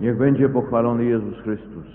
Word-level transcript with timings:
Niech 0.00 0.18
będzie 0.18 0.48
pochwalony 0.48 1.04
Jezus 1.04 1.38
Chrystus. 1.38 1.86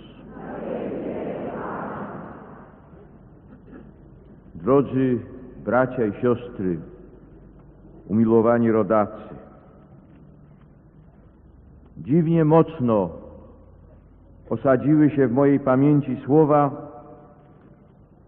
Drodzy 4.55 5.19
bracia 5.65 6.05
i 6.05 6.13
siostry, 6.21 6.79
umiłowani 8.07 8.71
rodacy, 8.71 9.35
dziwnie 11.97 12.45
mocno 12.45 13.09
osadziły 14.49 15.09
się 15.09 15.27
w 15.27 15.31
mojej 15.31 15.59
pamięci 15.59 16.17
słowa, 16.25 16.71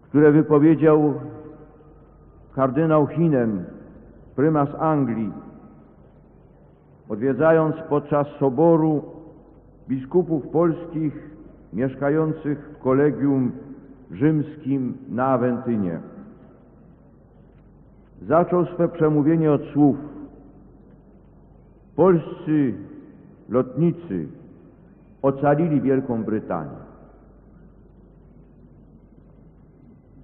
które 0.02 0.32
wypowiedział 0.32 1.14
kardynał 2.54 3.06
Hinen, 3.06 3.64
prymas 4.36 4.68
Anglii, 4.78 5.32
odwiedzając 7.08 7.76
podczas 7.88 8.26
soboru 8.40 9.15
biskupów 9.88 10.48
polskich 10.48 11.30
mieszkających 11.72 12.58
w 12.58 12.78
kolegium 12.78 13.52
rzymskim 14.10 14.96
na 15.08 15.26
Awentynie. 15.26 16.00
Zaczął 18.22 18.66
swe 18.66 18.88
przemówienie 18.88 19.52
od 19.52 19.62
słów 19.72 19.96
Polscy 21.96 22.74
lotnicy 23.48 24.28
ocalili 25.22 25.80
Wielką 25.80 26.24
Brytanię. 26.24 26.86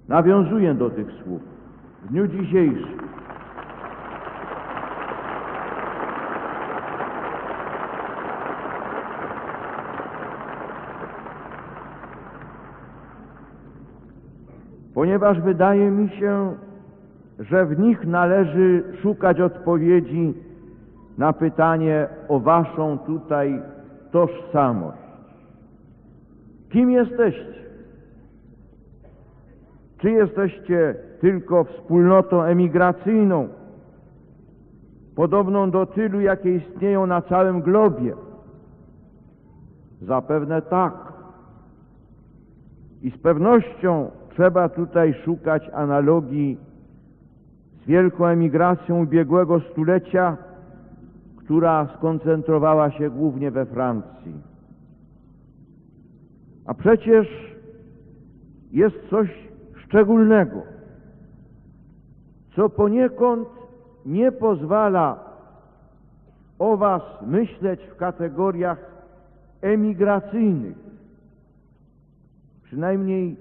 Nawiązuję 0.07 0.73
do 0.73 0.89
tych 0.89 1.07
słów. 1.23 1.41
W 2.03 2.07
dniu 2.07 2.27
dzisiejszym 2.27 2.99
ponieważ 15.03 15.41
wydaje 15.41 15.91
mi 15.91 16.09
się, 16.09 16.55
że 17.39 17.65
w 17.65 17.79
nich 17.79 18.05
należy 18.05 18.83
szukać 19.01 19.41
odpowiedzi 19.41 20.33
na 21.17 21.33
pytanie 21.33 22.07
o 22.27 22.39
Waszą 22.39 22.97
tutaj 22.97 23.61
tożsamość. 24.11 24.97
Kim 26.69 26.91
jesteście? 26.91 27.53
Czy 29.97 30.11
jesteście 30.11 30.95
tylko 31.21 31.63
wspólnotą 31.63 32.41
emigracyjną, 32.41 33.47
podobną 35.15 35.71
do 35.71 35.85
tylu, 35.85 36.21
jakie 36.21 36.55
istnieją 36.55 37.05
na 37.05 37.21
całym 37.21 37.61
globie? 37.61 38.13
Zapewne 40.01 40.61
tak. 40.61 40.93
I 43.01 43.11
z 43.11 43.17
pewnością 43.17 44.11
trzeba 44.33 44.69
tutaj 44.69 45.13
szukać 45.13 45.69
analogii 45.73 46.57
z 47.83 47.85
wielką 47.85 48.25
emigracją 48.25 49.03
ubiegłego 49.03 49.59
stulecia, 49.59 50.37
która 51.37 51.87
skoncentrowała 51.97 52.91
się 52.91 53.09
głównie 53.09 53.51
we 53.51 53.65
Francji. 53.65 54.33
A 56.65 56.73
przecież 56.73 57.27
jest 58.71 58.95
coś 59.09 59.29
szczególnego, 59.75 60.61
co 62.55 62.69
poniekąd 62.69 63.47
nie 64.05 64.31
pozwala 64.31 65.19
o 66.59 66.77
Was 66.77 67.01
myśleć 67.21 67.79
w 67.81 67.95
kategoriach 67.95 68.77
emigracyjnych. 69.61 70.77
Przynajmniej 72.63 73.37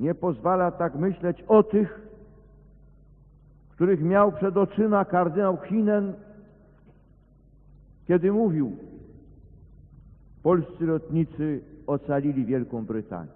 nie 0.00 0.14
pozwala 0.14 0.70
tak 0.70 0.94
myśleć 0.94 1.44
o 1.48 1.62
tych, 1.62 2.08
których 3.70 4.02
miał 4.02 4.32
przed 4.32 4.56
oczyma 4.56 5.04
kardynał 5.04 5.56
Hinen, 5.56 6.14
kiedy 8.06 8.32
mówił, 8.32 8.76
polscy 10.42 10.86
lotnicy 10.86 11.60
ocalili 11.86 12.44
Wielką 12.44 12.84
Brytanię. 12.84 13.30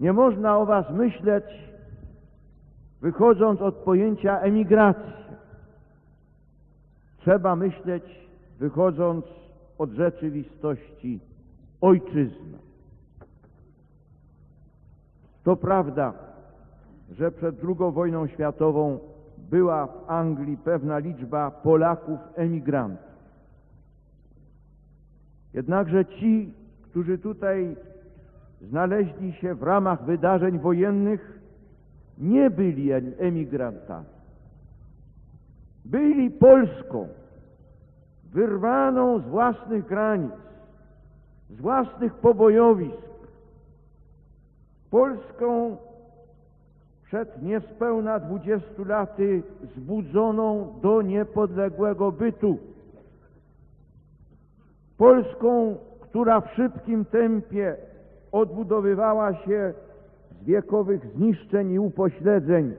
Nie 0.00 0.12
można 0.12 0.58
o 0.58 0.66
was 0.66 0.90
myśleć, 0.90 1.44
wychodząc 3.00 3.60
od 3.60 3.74
pojęcia 3.74 4.40
emigracji. 4.40 5.12
Trzeba 7.18 7.56
myśleć, 7.56 8.04
wychodząc 8.58 9.24
od 9.78 9.90
rzeczywistości 9.90 11.20
ojczyzna. 11.80 12.67
To 15.48 15.56
prawda, 15.56 16.12
że 17.10 17.30
przed 17.32 17.56
II 17.64 17.92
wojną 17.92 18.26
światową 18.26 18.98
była 19.50 19.86
w 19.86 20.10
Anglii 20.10 20.56
pewna 20.56 20.98
liczba 20.98 21.50
Polaków 21.50 22.18
emigrantów. 22.34 23.06
Jednakże 25.54 26.04
ci, 26.04 26.52
którzy 26.82 27.18
tutaj 27.18 27.76
znaleźli 28.60 29.32
się 29.32 29.54
w 29.54 29.62
ramach 29.62 30.04
wydarzeń 30.04 30.58
wojennych, 30.58 31.40
nie 32.18 32.50
byli 32.50 32.92
emigrantami. 33.18 34.06
Byli 35.84 36.30
Polską, 36.30 37.08
wyrwaną 38.32 39.18
z 39.20 39.24
własnych 39.24 39.86
granic, 39.86 40.32
z 41.50 41.60
własnych 41.60 42.14
pobojowisk, 42.14 43.07
Polską 44.90 45.76
przed 47.04 47.42
niespełna 47.42 48.18
dwudziestu 48.18 48.84
laty 48.84 49.42
zbudzoną 49.76 50.74
do 50.82 51.02
niepodległego 51.02 52.12
bytu. 52.12 52.58
Polską, 54.98 55.76
która 56.00 56.40
w 56.40 56.54
szybkim 56.54 57.04
tempie 57.04 57.76
odbudowywała 58.32 59.34
się 59.34 59.74
z 60.30 60.44
wiekowych 60.44 61.06
zniszczeń 61.16 61.72
i 61.72 61.78
upośledzeń. 61.78 62.74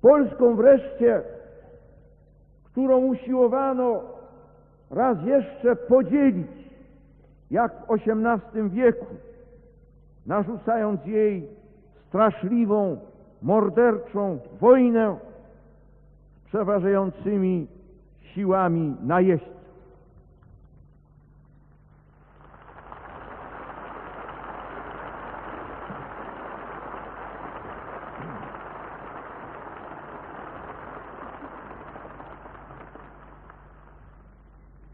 Polską 0.00 0.56
wreszcie, 0.56 1.22
którą 2.64 2.98
usiłowano 2.98 4.02
raz 4.90 5.18
jeszcze 5.24 5.76
podzielić, 5.76 6.65
jak 7.50 7.72
w 7.86 7.90
XVIII 7.90 8.70
wieku, 8.70 9.06
narzucając 10.26 11.06
jej 11.06 11.48
straszliwą, 12.08 12.98
morderczą 13.42 14.38
wojnę 14.60 15.16
z 16.42 16.48
przeważającymi 16.48 17.66
siłami 18.22 18.96
najeźdźców. 19.02 19.56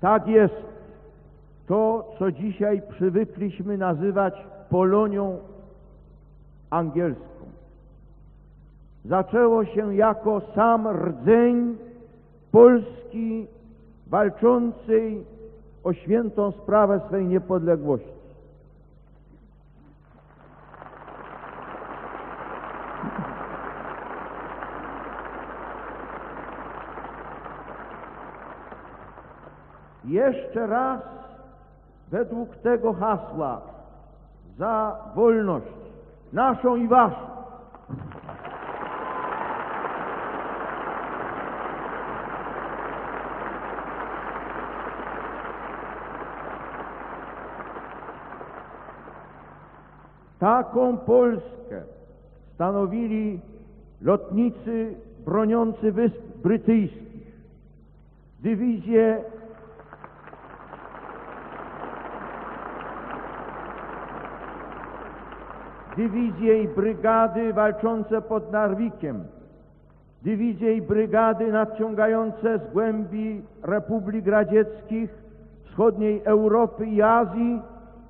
Tak 0.01 0.27
jest 0.27 0.55
to, 1.67 2.02
co 2.19 2.33
dzisiaj 2.33 2.83
przywykliśmy 2.91 3.79
nazywać 3.79 4.35
Polonią 4.71 5.39
angielską. 6.71 7.47
Zaczęło 9.05 9.65
się 9.65 9.95
jako 9.95 10.41
sam 10.55 10.89
rdzeń 10.89 11.77
Polski 12.53 13.47
walczącej 14.07 15.25
o 15.85 15.93
świętą 15.93 16.53
sprawę 16.53 17.01
swej 17.09 17.27
niepodległości. 17.27 18.23
Jeszcze 30.05 30.67
raz 30.67 31.22
według 32.13 32.57
tego 32.57 32.93
hasła 32.93 33.61
za 34.59 34.97
wolność 35.15 35.67
naszą 36.33 36.77
i 36.77 36.89
waszą. 36.89 37.33
Taką 50.39 50.99
Polskę 50.99 51.83
stanowili 52.55 53.41
lotnicy 54.01 54.95
broniący 55.25 55.93
Wysp 55.93 56.23
Brytyjskich, 56.43 57.37
dywizje 58.41 59.25
dywizje 65.97 66.63
i 66.63 66.69
brygady 66.69 67.53
walczące 67.53 68.23
pod 68.23 68.53
Narwikiem, 68.53 69.25
dywizje 70.23 70.75
i 70.75 70.83
brygady 70.83 71.53
nadciągające 71.53 72.59
z 72.59 72.73
głębi 72.73 73.43
Republik 73.63 74.27
Radzieckich, 74.27 75.11
wschodniej 75.65 76.23
Europy 76.25 76.87
i 76.87 77.03
Azji, 77.03 77.61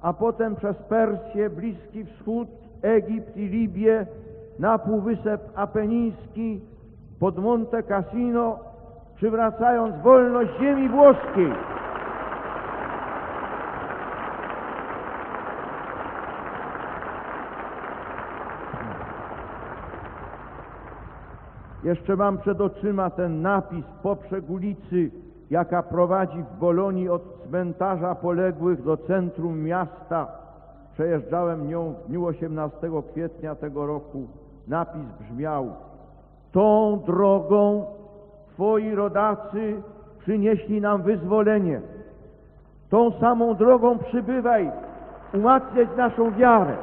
a 0.03 0.13
potem 0.13 0.57
przez 0.57 0.77
Persję, 0.77 1.51
Bliski 1.51 2.05
Wschód, 2.05 2.49
Egipt 2.83 3.37
i 3.37 3.49
Libię, 3.49 4.07
na 4.59 4.79
Półwysep 4.79 5.41
Apeniński, 5.55 6.61
pod 7.21 7.39
Monte 7.39 7.83
Cassino, 7.83 8.59
przywracając 9.17 10.03
wolność 10.03 10.51
ziemi 10.61 10.89
włoskiej. 10.89 11.53
Jeszcze 21.85 22.17
mam 22.17 22.39
przed 22.39 22.61
oczyma 22.61 23.11
ten 23.11 23.43
napis 23.43 23.85
poprzek 24.03 24.51
ulicy, 24.51 25.11
jaka 25.51 25.83
prowadzi 25.83 26.43
w 26.43 26.59
Bolonii 26.59 27.09
od 27.09 27.23
cmentarza 27.43 28.15
poległych 28.15 28.83
do 28.83 28.97
centrum 28.97 29.63
miasta. 29.63 30.27
Przejeżdżałem 30.95 31.69
nią 31.69 31.93
w 31.93 32.09
dniu 32.09 32.27
18 32.27 32.91
kwietnia 33.13 33.55
tego 33.55 33.87
roku. 33.87 34.27
Napis 34.69 35.07
brzmiał: 35.21 35.67
Tą 36.53 37.01
drogą 37.07 37.87
Twoi 38.55 38.95
rodacy 38.95 39.83
przynieśli 40.19 40.81
nam 40.81 41.03
wyzwolenie. 41.03 41.81
Tą 42.91 43.13
samą 43.21 43.55
drogą 43.55 43.99
przybywaj, 43.99 44.71
umacniać 45.35 45.89
naszą 45.97 46.31
wiarę. 46.31 46.77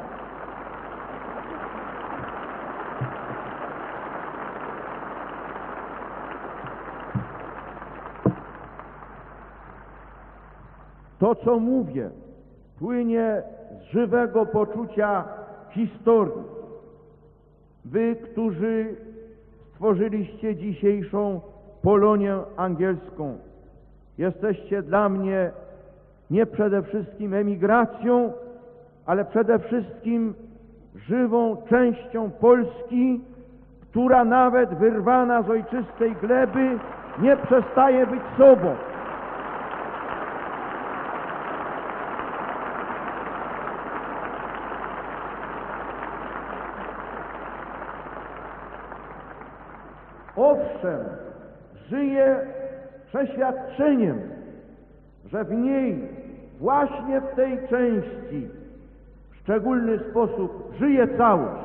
To, 11.20 11.34
co 11.34 11.58
mówię, 11.58 12.10
płynie 12.78 13.42
z 13.80 13.92
żywego 13.92 14.46
poczucia 14.46 15.24
historii. 15.70 16.42
Wy, 17.84 18.16
którzy 18.16 18.96
stworzyliście 19.70 20.56
dzisiejszą 20.56 21.40
Polonię 21.82 22.38
angielską, 22.56 23.36
jesteście 24.18 24.82
dla 24.82 25.08
mnie 25.08 25.50
nie 26.30 26.46
przede 26.46 26.82
wszystkim 26.82 27.34
emigracją, 27.34 28.32
ale 29.06 29.24
przede 29.24 29.58
wszystkim 29.58 30.34
żywą 30.94 31.56
częścią 31.68 32.30
Polski, 32.30 33.20
która 33.82 34.24
nawet 34.24 34.74
wyrwana 34.74 35.42
z 35.42 35.50
ojczystej 35.50 36.16
gleby 36.16 36.78
nie 37.22 37.36
przestaje 37.36 38.06
być 38.06 38.22
sobą. 38.38 38.74
Owszem, 50.40 51.00
żyje 51.88 52.46
przeświadczeniem, 53.06 54.18
że 55.32 55.44
w 55.44 55.52
niej, 55.52 56.08
właśnie 56.60 57.20
w 57.20 57.34
tej 57.34 57.68
części, 57.68 58.48
w 59.30 59.36
szczególny 59.36 59.98
sposób 60.10 60.74
żyje 60.78 61.18
całość. 61.18 61.64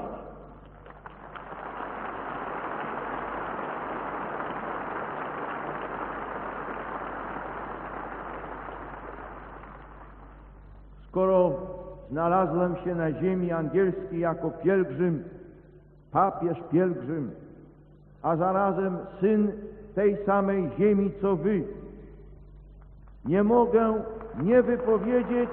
Skoro 11.08 11.52
znalazłem 12.12 12.76
się 12.76 12.96
na 12.96 13.12
ziemi 13.12 13.52
angielskiej 13.52 14.20
jako 14.20 14.52
pielgrzym, 14.52 15.24
papież 16.12 16.58
pielgrzym, 16.72 17.32
a 18.26 18.36
zarazem 18.36 18.98
syn 19.20 19.52
tej 19.96 20.18
samej 20.26 20.70
ziemi 20.80 21.12
co 21.22 21.36
wy. 21.36 21.64
Nie 23.26 23.44
mogę 23.44 24.04
nie 24.44 24.64
wypowiedzieć 24.64 25.50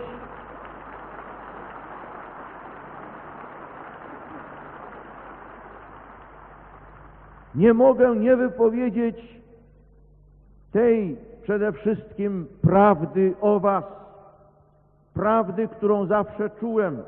nie 7.55 7.75
mogę 7.75 8.17
nie 8.17 8.37
wypowiedzieć 8.37 9.43
tej 10.73 11.17
przede 11.43 11.73
wszystkim 11.73 12.47
prawdy 12.63 13.35
o 13.41 13.61
was, 13.61 13.85
prawdy, 15.15 15.69
którą 15.69 16.07
zawsze 16.07 16.51
czułem. 16.51 17.03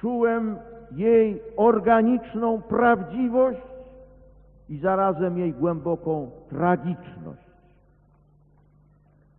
Czułem 0.00 0.56
jej 0.92 1.42
organiczną 1.56 2.62
prawdziwość 2.62 3.77
i 4.68 4.78
zarazem 4.78 5.38
jej 5.38 5.52
głęboką 5.52 6.30
tragiczność. 6.48 7.48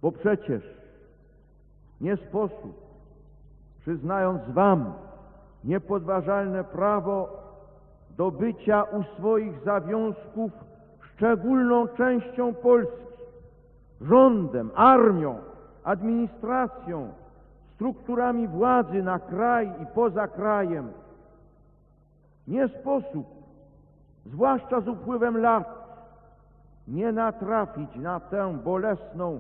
Bo 0.02 0.12
przecież 0.12 0.64
nie 2.02 2.18
sposób, 2.18 2.90
przyznając 3.80 4.50
Wam 4.50 4.94
niepodważalne 5.64 6.64
prawo 6.64 7.30
do 8.18 8.32
bycia 8.32 8.84
u 8.84 9.04
swoich 9.04 9.64
zawiązków 9.64 10.52
szczególną 11.02 11.88
częścią 11.88 12.54
Polski, 12.54 13.06
rządem, 14.02 14.72
armią, 14.76 15.38
administracją, 15.84 17.14
strukturami 17.76 18.48
władzy 18.48 19.04
na 19.04 19.20
kraj 19.20 19.72
i 19.84 19.86
poza 19.86 20.28
krajem, 20.28 20.92
nie 22.48 22.68
sposób 22.68 23.39
zwłaszcza 24.32 24.82
z 24.82 24.88
upływem 24.88 25.38
lat, 25.38 25.80
nie 26.88 27.12
natrafić 27.12 27.96
na 27.96 28.20
tę 28.20 28.58
bolesną, 28.64 29.40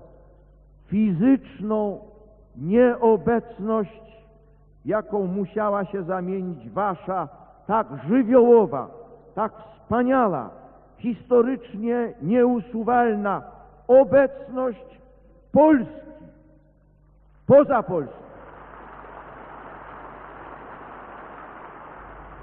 fizyczną 0.87 1.99
nieobecność, 2.55 4.25
jaką 4.85 5.27
musiała 5.27 5.85
się 5.85 6.03
zamienić 6.03 6.69
wasza 6.69 7.27
tak 7.67 7.87
żywiołowa, 8.07 8.87
tak 9.35 9.51
wspaniała, 9.53 10.49
historycznie 10.97 12.13
nieusuwalna 12.21 13.41
obecność 13.87 14.99
Polski 15.51 16.09
poza 17.47 17.83
Polską. 17.83 18.28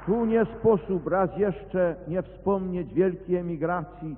Tu 0.07 0.25
nie 0.25 0.45
sposób 0.45 1.07
raz 1.07 1.37
jeszcze 1.37 1.97
nie 2.09 2.23
wspomnieć 2.23 2.95
wielkiej 2.95 3.37
emigracji 3.37 4.17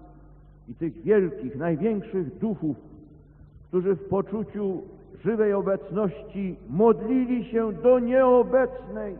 i 0.68 0.74
tych 0.74 1.02
wielkich, 1.02 1.56
największych 1.56 2.38
duchów, 2.38 2.76
którzy 3.68 3.94
w 3.94 4.08
poczuciu 4.08 4.82
żywej 5.24 5.52
obecności 5.52 6.56
modlili 6.68 7.44
się 7.44 7.72
do 7.72 7.98
nieobecnej. 7.98 9.16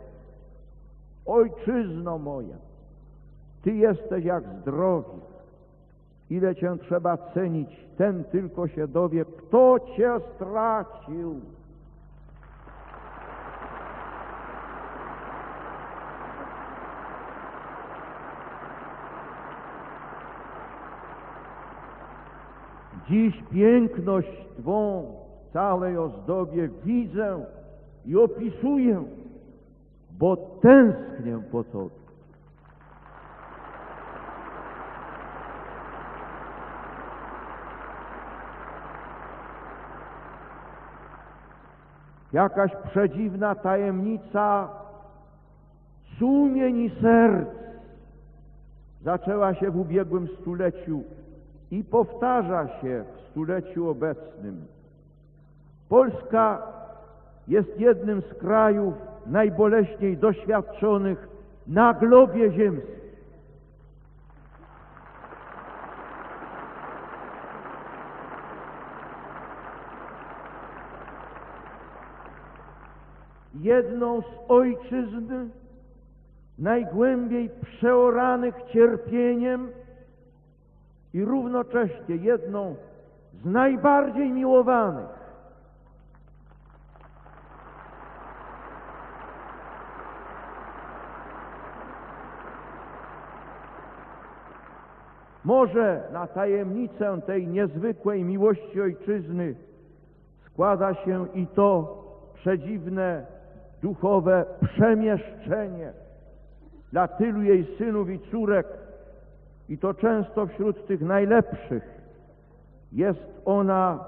Ojczyzno 1.26 2.18
moja, 2.18 2.56
Ty 3.62 3.75
jesteś 3.75 4.25
jak 4.25 4.44
zdrowie. 4.60 5.18
Ile 6.30 6.56
Cię 6.56 6.76
trzeba 6.82 7.16
cenić, 7.16 7.68
ten 7.96 8.25
tylko 8.25 8.68
się 8.68 8.88
dowie, 8.88 9.25
kto 9.25 9.76
Cię 9.96 10.12
stracił. 10.34 11.40
Dziś 23.08 23.42
piękność 23.50 24.46
Twą 24.58 25.12
w 25.48 25.52
całej 25.52 25.98
ozdobie 25.98 26.68
widzę 26.84 27.44
i 28.06 28.16
opisuję, 28.16 29.04
bo 30.18 30.36
tęsknię 30.36 31.40
po 31.52 31.64
Tobie. 31.64 31.98
Jakaś 42.32 42.70
przedziwna 42.90 43.54
tajemnica 43.54 44.68
sumień 46.18 46.80
i 46.80 46.90
serc 47.02 47.48
zaczęła 49.02 49.54
się 49.54 49.70
w 49.70 49.76
ubiegłym 49.76 50.28
stuleciu 50.40 51.02
i 51.70 51.84
powtarza 51.84 52.68
się 52.80 53.04
w 53.16 53.30
stuleciu 53.30 53.88
obecnym. 53.88 54.66
Polska 55.88 56.62
jest 57.48 57.80
jednym 57.80 58.22
z 58.22 58.34
krajów 58.34 58.94
najboleśniej 59.26 60.16
doświadczonych 60.16 61.28
na 61.66 61.94
globie 61.94 62.52
ziemskim. 62.52 62.98
Jedną 73.54 74.20
z 74.20 74.25
ojczyzn 74.48 75.48
najgłębiej 76.58 77.50
przeoranych 77.62 78.54
cierpieniem 78.72 79.68
i 81.14 81.24
równocześnie 81.24 82.16
jedną 82.16 82.76
z 83.42 83.44
najbardziej 83.44 84.32
miłowanych. 84.32 85.18
Może 95.44 96.02
na 96.12 96.26
tajemnicę 96.26 97.20
tej 97.26 97.48
niezwykłej 97.48 98.24
miłości 98.24 98.80
ojczyzny 98.80 99.54
składa 100.46 100.94
się 100.94 101.26
i 101.34 101.46
to 101.46 101.98
przedziwne 102.34 103.26
duchowe 103.82 104.44
przemieszczenie 104.60 105.92
dla 106.92 107.08
tylu 107.08 107.42
jej 107.42 107.76
synów 107.78 108.10
i 108.10 108.18
córek, 108.30 108.66
i 109.68 109.78
to 109.78 109.94
często 109.94 110.46
wśród 110.46 110.87
tych 110.87 111.00
najlepszych, 111.00 111.98
jest 112.92 113.40
ona 113.44 114.04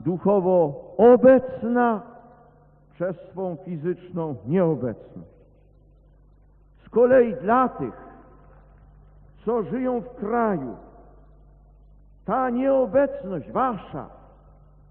duchowo 0.00 0.84
obecna 0.96 2.02
przez 2.94 3.16
swą 3.16 3.56
fizyczną 3.64 4.36
nieobecność. 4.46 5.28
Z 6.84 6.88
kolei 6.88 7.34
dla 7.34 7.68
tych, 7.68 8.08
co 9.44 9.62
żyją 9.62 10.00
w 10.00 10.14
kraju, 10.14 10.76
ta 12.24 12.50
nieobecność 12.50 13.50
wasza 13.50 14.08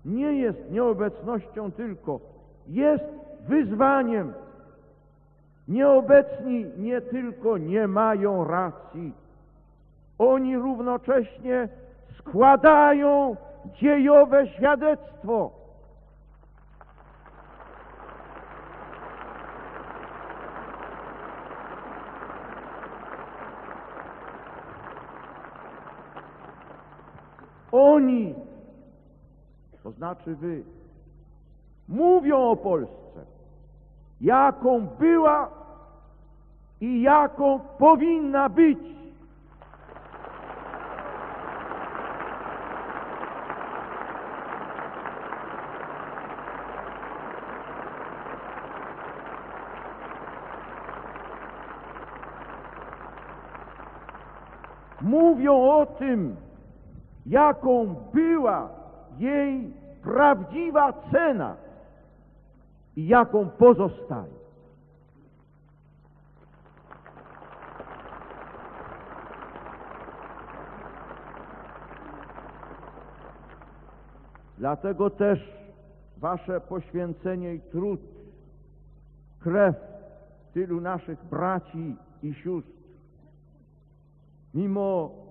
nie 0.06 0.34
jest 0.34 0.72
nieobecnością 0.72 1.72
tylko, 1.72 2.20
jest 2.68 3.04
wyzwaniem. 3.48 4.34
Nieobecni 5.68 6.66
nie 6.78 7.02
tylko 7.02 7.58
nie 7.58 7.88
mają 7.88 8.44
racji, 8.44 9.14
oni 10.20 10.58
równocześnie 10.58 11.70
składają 12.18 13.36
dziejowe 13.76 14.48
świadectwo. 14.48 15.52
Oni, 27.72 28.36
to 29.84 29.92
znaczy 29.92 30.36
wy, 30.36 30.64
mówią 31.88 32.38
o 32.38 32.56
Polsce, 32.56 33.26
jaką 34.22 34.88
była 34.88 35.50
i 36.82 37.02
jaką 37.02 37.60
powinna 37.60 38.50
być. 38.50 38.97
Mówią 55.48 55.70
o 55.70 55.86
tym, 55.86 56.36
jaką 57.26 57.96
była 58.14 58.70
jej 59.18 59.74
prawdziwa 60.04 60.94
cena 61.12 61.56
i 62.96 63.08
jaką 63.08 63.50
pozostaje. 63.50 64.38
Dlatego 74.58 75.10
też 75.10 75.40
wasze 76.18 76.62
poświęcenie 76.62 77.54
i 77.54 77.60
trud, 77.60 78.02
krew 79.40 79.76
tylu 80.54 80.82
naszych 80.82 81.26
braci 81.26 81.96
i 82.24 82.34
sióstr, 82.34 82.72
mimo 84.54 85.27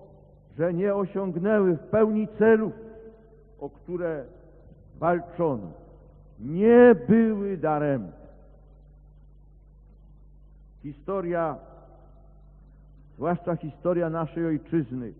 że 0.57 0.73
nie 0.73 0.95
osiągnęły 0.95 1.75
w 1.77 1.79
pełni 1.79 2.27
celów, 2.39 2.73
o 3.59 3.69
które 3.69 4.25
walczono, 4.99 5.71
nie 6.39 6.95
były 7.07 7.57
daremne. 7.57 8.11
Historia, 10.83 11.55
zwłaszcza 13.15 13.55
historia 13.55 14.09
naszej 14.09 14.45
ojczyzny, 14.45 15.13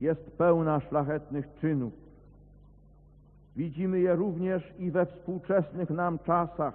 jest 0.00 0.30
pełna 0.30 0.80
szlachetnych 0.80 1.48
czynów. 1.60 1.92
Widzimy 3.56 4.00
je 4.00 4.14
również 4.14 4.62
i 4.78 4.90
we 4.90 5.06
współczesnych 5.06 5.90
nam 5.90 6.18
czasach. 6.18 6.74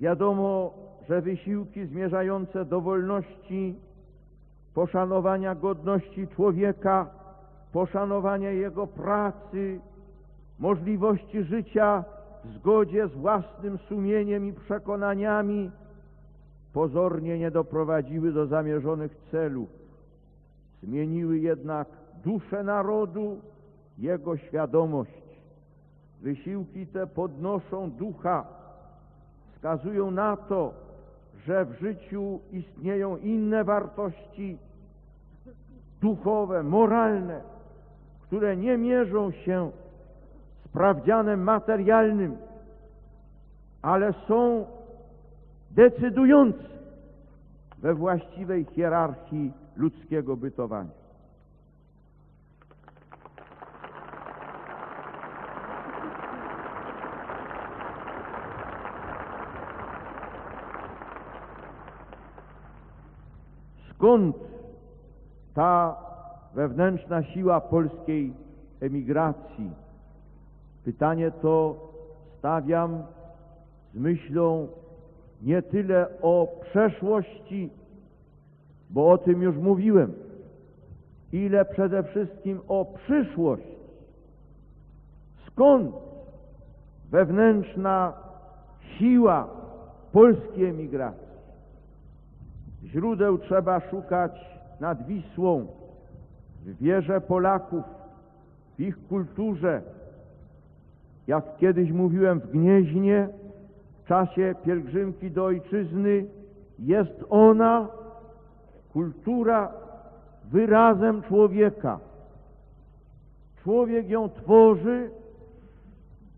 Wiadomo, 0.00 0.74
że 1.08 1.22
wysiłki 1.22 1.86
zmierzające 1.86 2.64
do 2.64 2.80
wolności, 2.80 3.74
poszanowania 4.78 5.54
godności 5.54 6.28
człowieka, 6.28 7.06
poszanowania 7.72 8.50
jego 8.50 8.86
pracy, 8.86 9.80
możliwości 10.58 11.42
życia 11.42 12.04
w 12.44 12.54
zgodzie 12.54 13.08
z 13.08 13.12
własnym 13.12 13.78
sumieniem 13.78 14.46
i 14.46 14.52
przekonaniami, 14.52 15.70
pozornie 16.72 17.38
nie 17.38 17.50
doprowadziły 17.50 18.32
do 18.32 18.46
zamierzonych 18.46 19.16
celów. 19.30 19.68
Zmieniły 20.82 21.38
jednak 21.38 21.88
duszę 22.24 22.64
narodu, 22.64 23.40
jego 23.98 24.36
świadomość. 24.36 25.40
Wysiłki 26.20 26.86
te 26.86 27.06
podnoszą 27.06 27.90
ducha, 27.90 28.46
wskazują 29.52 30.10
na 30.10 30.36
to, 30.36 30.72
że 31.46 31.64
w 31.64 31.80
życiu 31.80 32.40
istnieją 32.52 33.16
inne 33.16 33.64
wartości 33.64 34.58
duchowe, 36.00 36.62
moralne, 36.62 37.40
które 38.20 38.56
nie 38.56 38.78
mierzą 38.78 39.30
się 39.30 39.70
sprawdzianem 40.64 41.42
materialnym, 41.42 42.36
ale 43.82 44.12
są 44.12 44.66
decydujące 45.70 46.68
we 47.78 47.94
właściwej 47.94 48.64
hierarchii 48.64 49.52
ludzkiego 49.76 50.36
bytowania. 50.36 50.98
Skąd 63.94 64.36
ta 65.58 65.96
wewnętrzna 66.54 67.22
siła 67.22 67.60
polskiej 67.60 68.32
emigracji? 68.80 69.70
Pytanie 70.84 71.30
to 71.30 71.76
stawiam 72.38 73.02
z 73.94 73.98
myślą 73.98 74.68
nie 75.42 75.62
tyle 75.62 76.06
o 76.22 76.48
przeszłości, 76.62 77.70
bo 78.90 79.10
o 79.10 79.18
tym 79.18 79.42
już 79.42 79.56
mówiłem, 79.56 80.12
ile 81.32 81.64
przede 81.64 82.02
wszystkim 82.02 82.60
o 82.68 82.84
przyszłość. 82.84 83.78
Skąd 85.46 85.94
wewnętrzna 87.10 88.12
siła 88.98 89.48
polskiej 90.12 90.66
emigracji? 90.66 91.28
Źródeł 92.84 93.38
trzeba 93.38 93.80
szukać 93.80 94.57
nad 94.80 95.06
Wisłą, 95.06 95.66
w 96.64 96.82
wierze 96.82 97.20
Polaków, 97.20 97.84
w 98.76 98.80
ich 98.80 99.06
kulturze, 99.08 99.82
jak 101.26 101.56
kiedyś 101.56 101.92
mówiłem 101.92 102.40
w 102.40 102.50
Gnieźnie, 102.50 103.28
w 104.04 104.08
czasie 104.08 104.54
pielgrzymki 104.64 105.30
do 105.30 105.44
ojczyzny, 105.44 106.26
jest 106.78 107.24
ona, 107.30 107.88
kultura, 108.92 109.72
wyrazem 110.44 111.22
człowieka. 111.22 111.98
Człowiek 113.62 114.08
ją 114.08 114.28
tworzy 114.28 115.10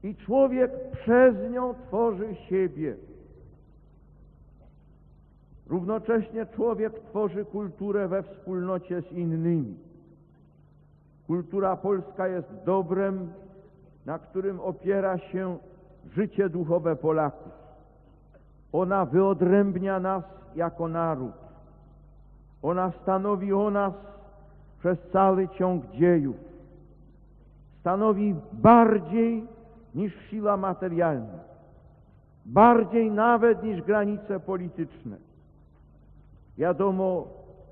i 0.02 0.14
człowiek 0.14 0.70
przez 0.90 1.50
nią 1.52 1.74
tworzy 1.74 2.34
siebie. 2.34 2.96
Równocześnie 5.70 6.46
człowiek 6.46 7.00
tworzy 7.00 7.44
kulturę 7.44 8.08
we 8.08 8.22
wspólnocie 8.22 9.02
z 9.02 9.12
innymi. 9.12 9.76
Kultura 11.26 11.76
polska 11.76 12.28
jest 12.28 12.48
dobrem, 12.64 13.32
na 14.06 14.18
którym 14.18 14.60
opiera 14.60 15.18
się 15.18 15.58
życie 16.12 16.48
duchowe 16.48 16.96
Polaków. 16.96 17.52
Ona 18.72 19.04
wyodrębnia 19.04 20.00
nas 20.00 20.24
jako 20.56 20.88
naród. 20.88 21.32
Ona 22.62 22.92
stanowi 23.02 23.52
o 23.52 23.70
nas 23.70 23.94
przez 24.78 24.98
cały 25.12 25.48
ciąg 25.48 25.86
dziejów. 25.86 26.36
Stanowi 27.80 28.34
bardziej 28.52 29.46
niż 29.94 30.14
siła 30.30 30.56
materialna, 30.56 31.38
bardziej 32.46 33.10
nawet 33.10 33.62
niż 33.62 33.82
granice 33.82 34.40
polityczne. 34.40 35.29
Wiadomo, 36.60 37.26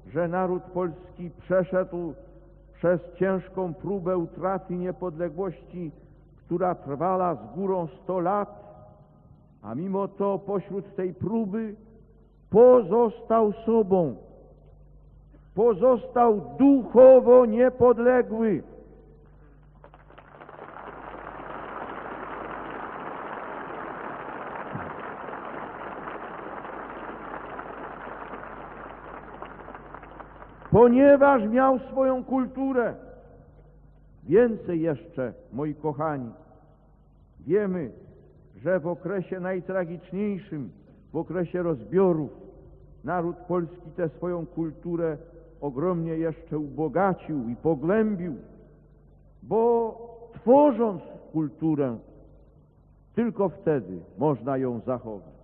że 0.06 0.28
naród 0.28 0.62
polski 0.62 1.30
przeszedł 1.30 2.14
przez 2.74 3.00
ciężką 3.18 3.74
próbę 3.74 4.16
utraty 4.16 4.74
niepodległości, 4.74 5.92
która 6.36 6.74
trwała 6.74 7.34
z 7.34 7.54
górą 7.54 7.86
sto 7.86 8.20
lat, 8.20 8.48
a 9.62 9.74
mimo 9.74 10.08
to 10.08 10.38
pośród 10.38 10.96
tej 10.96 11.14
próby 11.14 11.74
pozostał 12.50 13.52
sobą, 13.52 14.16
pozostał 15.54 16.40
duchowo 16.58 17.46
niepodległy. 17.46 18.62
Ponieważ 30.78 31.42
miał 31.48 31.78
swoją 31.78 32.24
kulturę. 32.24 32.94
Więcej 34.24 34.80
jeszcze, 34.80 35.32
moi 35.52 35.74
kochani, 35.74 36.30
wiemy, 37.40 37.90
że 38.56 38.80
w 38.80 38.86
okresie 38.86 39.40
najtragiczniejszym, 39.40 40.70
w 41.12 41.16
okresie 41.16 41.62
rozbiorów, 41.62 42.30
naród 43.04 43.36
polski 43.36 43.90
tę 43.96 44.08
swoją 44.08 44.46
kulturę 44.46 45.16
ogromnie 45.60 46.12
jeszcze 46.12 46.58
ubogacił 46.58 47.48
i 47.48 47.56
pogłębił, 47.56 48.34
bo 49.42 49.94
tworząc 50.34 51.02
kulturę, 51.32 51.98
tylko 53.14 53.48
wtedy 53.48 53.98
można 54.18 54.58
ją 54.58 54.80
zachować. 54.80 55.37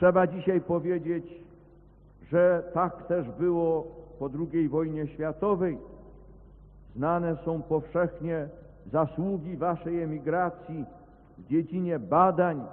Trzeba 0.00 0.26
dzisiaj 0.26 0.60
powiedzieć, 0.60 1.24
że 2.30 2.62
tak 2.74 3.06
też 3.06 3.30
było 3.30 3.86
po 4.18 4.30
II 4.52 4.68
wojnie 4.68 5.06
światowej. 5.06 5.78
Znane 6.96 7.36
są 7.44 7.62
powszechnie 7.62 8.48
zasługi 8.92 9.56
waszej 9.56 10.02
emigracji 10.02 10.84
w 11.38 11.46
dziedzinie 11.46 11.98
badań, 11.98 12.64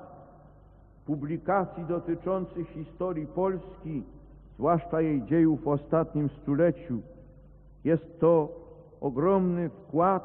publikacji 1.06 1.86
dotyczących 1.86 2.70
historii 2.70 3.28
Polski, 3.28 4.04
zwłaszcza 4.56 5.02
jej 5.02 5.24
dziejów 5.24 5.64
w 5.64 5.68
ostatnim 5.68 6.30
stuleciu. 6.30 7.02
Jest 7.84 8.20
to 8.20 8.50
ogromny 9.02 9.70
wkład 9.70 10.24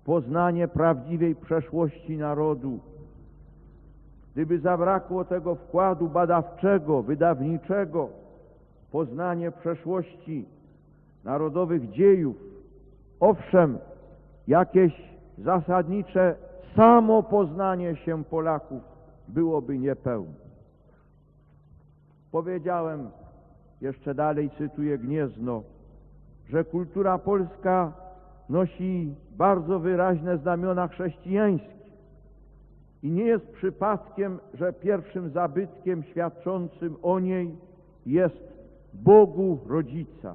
w 0.00 0.04
poznanie 0.04 0.68
prawdziwej 0.68 1.34
przeszłości 1.34 2.16
narodu 2.16 2.80
Gdyby 4.32 4.58
zabrakło 4.58 5.24
tego 5.24 5.54
wkładu 5.54 6.08
badawczego, 6.08 7.02
wydawniczego, 7.02 8.08
poznanie 8.90 9.50
przeszłości 9.50 10.44
narodowych 11.24 11.90
dziejów, 11.90 12.36
owszem, 13.20 13.78
jakieś 14.48 14.92
zasadnicze 15.38 16.34
samo 16.76 17.22
poznanie 17.22 17.96
się 17.96 18.24
Polaków 18.24 18.82
byłoby 19.28 19.78
niepełne. 19.78 20.34
Powiedziałem, 22.32 23.10
jeszcze 23.80 24.14
dalej 24.14 24.50
cytuję 24.58 24.98
Gniezno, 24.98 25.62
że 26.48 26.64
kultura 26.64 27.18
polska 27.18 27.92
nosi 28.48 29.14
bardzo 29.30 29.78
wyraźne 29.78 30.38
znamiona 30.38 30.88
chrześcijańskie. 30.88 31.81
I 33.02 33.10
nie 33.10 33.24
jest 33.24 33.46
przypadkiem, 33.52 34.38
że 34.54 34.72
pierwszym 34.72 35.30
zabytkiem 35.30 36.02
świadczącym 36.02 36.96
o 37.02 37.20
niej 37.20 37.56
jest 38.06 38.52
Bogu 38.94 39.58
Rodzica. 39.66 40.34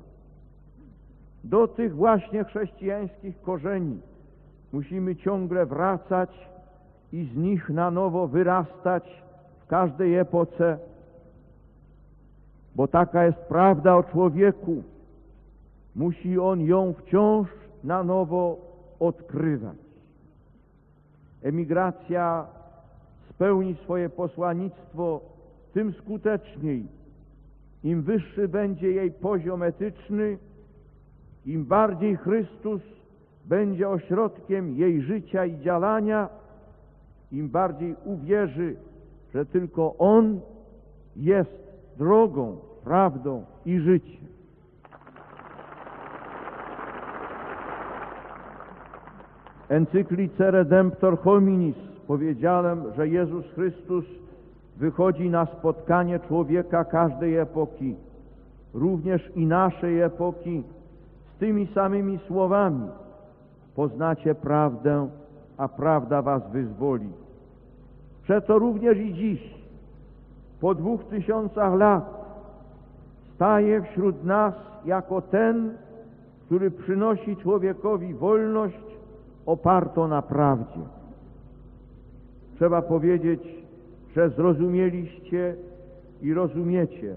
Do 1.43 1.67
tych 1.67 1.95
właśnie 1.95 2.43
chrześcijańskich 2.43 3.41
korzeni 3.41 3.99
musimy 4.73 5.15
ciągle 5.15 5.65
wracać 5.65 6.49
i 7.13 7.23
z 7.25 7.37
nich 7.37 7.69
na 7.69 7.91
nowo 7.91 8.27
wyrastać 8.27 9.23
w 9.63 9.67
każdej 9.67 10.15
epoce, 10.15 10.77
bo 12.75 12.87
taka 12.87 13.25
jest 13.25 13.37
prawda 13.37 13.95
o 13.95 14.03
człowieku. 14.03 14.83
Musi 15.95 16.39
on 16.39 16.61
ją 16.61 16.93
wciąż 16.93 17.47
na 17.83 18.03
nowo 18.03 18.57
odkrywać. 18.99 19.77
Emigracja 21.43 22.47
spełni 23.37 23.75
swoje 23.75 24.09
posłannictwo, 24.09 25.21
tym 25.73 25.93
skuteczniej. 25.93 26.87
Im 27.83 28.01
wyższy 28.01 28.47
będzie 28.47 28.91
jej 28.91 29.11
poziom 29.11 29.63
etyczny, 29.63 30.37
im 31.45 31.65
bardziej 31.65 32.17
Chrystus 32.17 32.81
będzie 33.45 33.89
ośrodkiem 33.89 34.77
jej 34.77 35.01
życia 35.01 35.45
i 35.45 35.59
działania, 35.59 36.29
im 37.31 37.49
bardziej 37.49 37.95
uwierzy, 38.05 38.75
że 39.33 39.45
tylko 39.45 39.95
On 39.97 40.39
jest 41.15 41.77
drogą, 41.97 42.57
prawdą 42.83 43.45
i 43.65 43.79
życiem. 43.79 44.27
Encyklice 49.69 50.51
Redemptor 50.51 51.19
Hominis 51.19 51.96
powiedziałem, 52.07 52.83
że 52.95 53.07
Jezus 53.07 53.45
Chrystus 53.55 54.05
wychodzi 54.77 55.29
na 55.29 55.45
spotkanie 55.45 56.19
człowieka 56.19 56.85
każdej 56.85 57.37
epoki, 57.37 57.95
również 58.73 59.31
i 59.35 59.45
naszej 59.45 60.01
epoki, 60.01 60.63
z 61.35 61.39
tymi 61.39 61.67
samymi 61.67 62.19
słowami: 62.27 62.87
Poznacie 63.75 64.35
prawdę, 64.35 65.07
a 65.57 65.67
prawda 65.67 66.21
was 66.21 66.51
wyzwoli. 66.51 67.09
Przeto 68.23 68.59
również 68.59 68.97
i 68.97 69.13
dziś, 69.13 69.53
po 70.61 70.75
dwóch 70.75 71.03
tysiącach 71.03 71.73
lat, 71.73 72.27
staje 73.35 73.81
wśród 73.81 74.23
nas 74.23 74.53
jako 74.85 75.21
ten, 75.21 75.77
który 76.45 76.71
przynosi 76.71 77.35
człowiekowi 77.35 78.13
wolność 78.13 78.83
opartą 79.45 80.07
na 80.07 80.21
prawdzie. 80.21 80.96
Trzeba 82.57 82.81
powiedzieć, 82.81 83.41
że 84.15 84.29
zrozumieliście 84.29 85.55
i 86.21 86.33
rozumiecie 86.33 87.15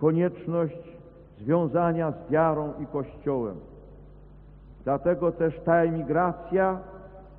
konieczność 0.00 0.98
związania 1.38 2.12
z 2.12 2.30
wiarą 2.30 2.72
i 2.82 2.86
Kościołem. 2.86 3.56
Dlatego 4.84 5.32
też 5.32 5.60
ta 5.64 5.76
emigracja 5.76 6.78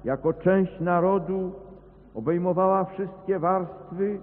jako 0.04 0.34
część 0.34 0.80
narodu 0.80 1.52
obejmowała 2.16 2.86
wszystkie 2.86 3.40
warstwy 3.40 4.20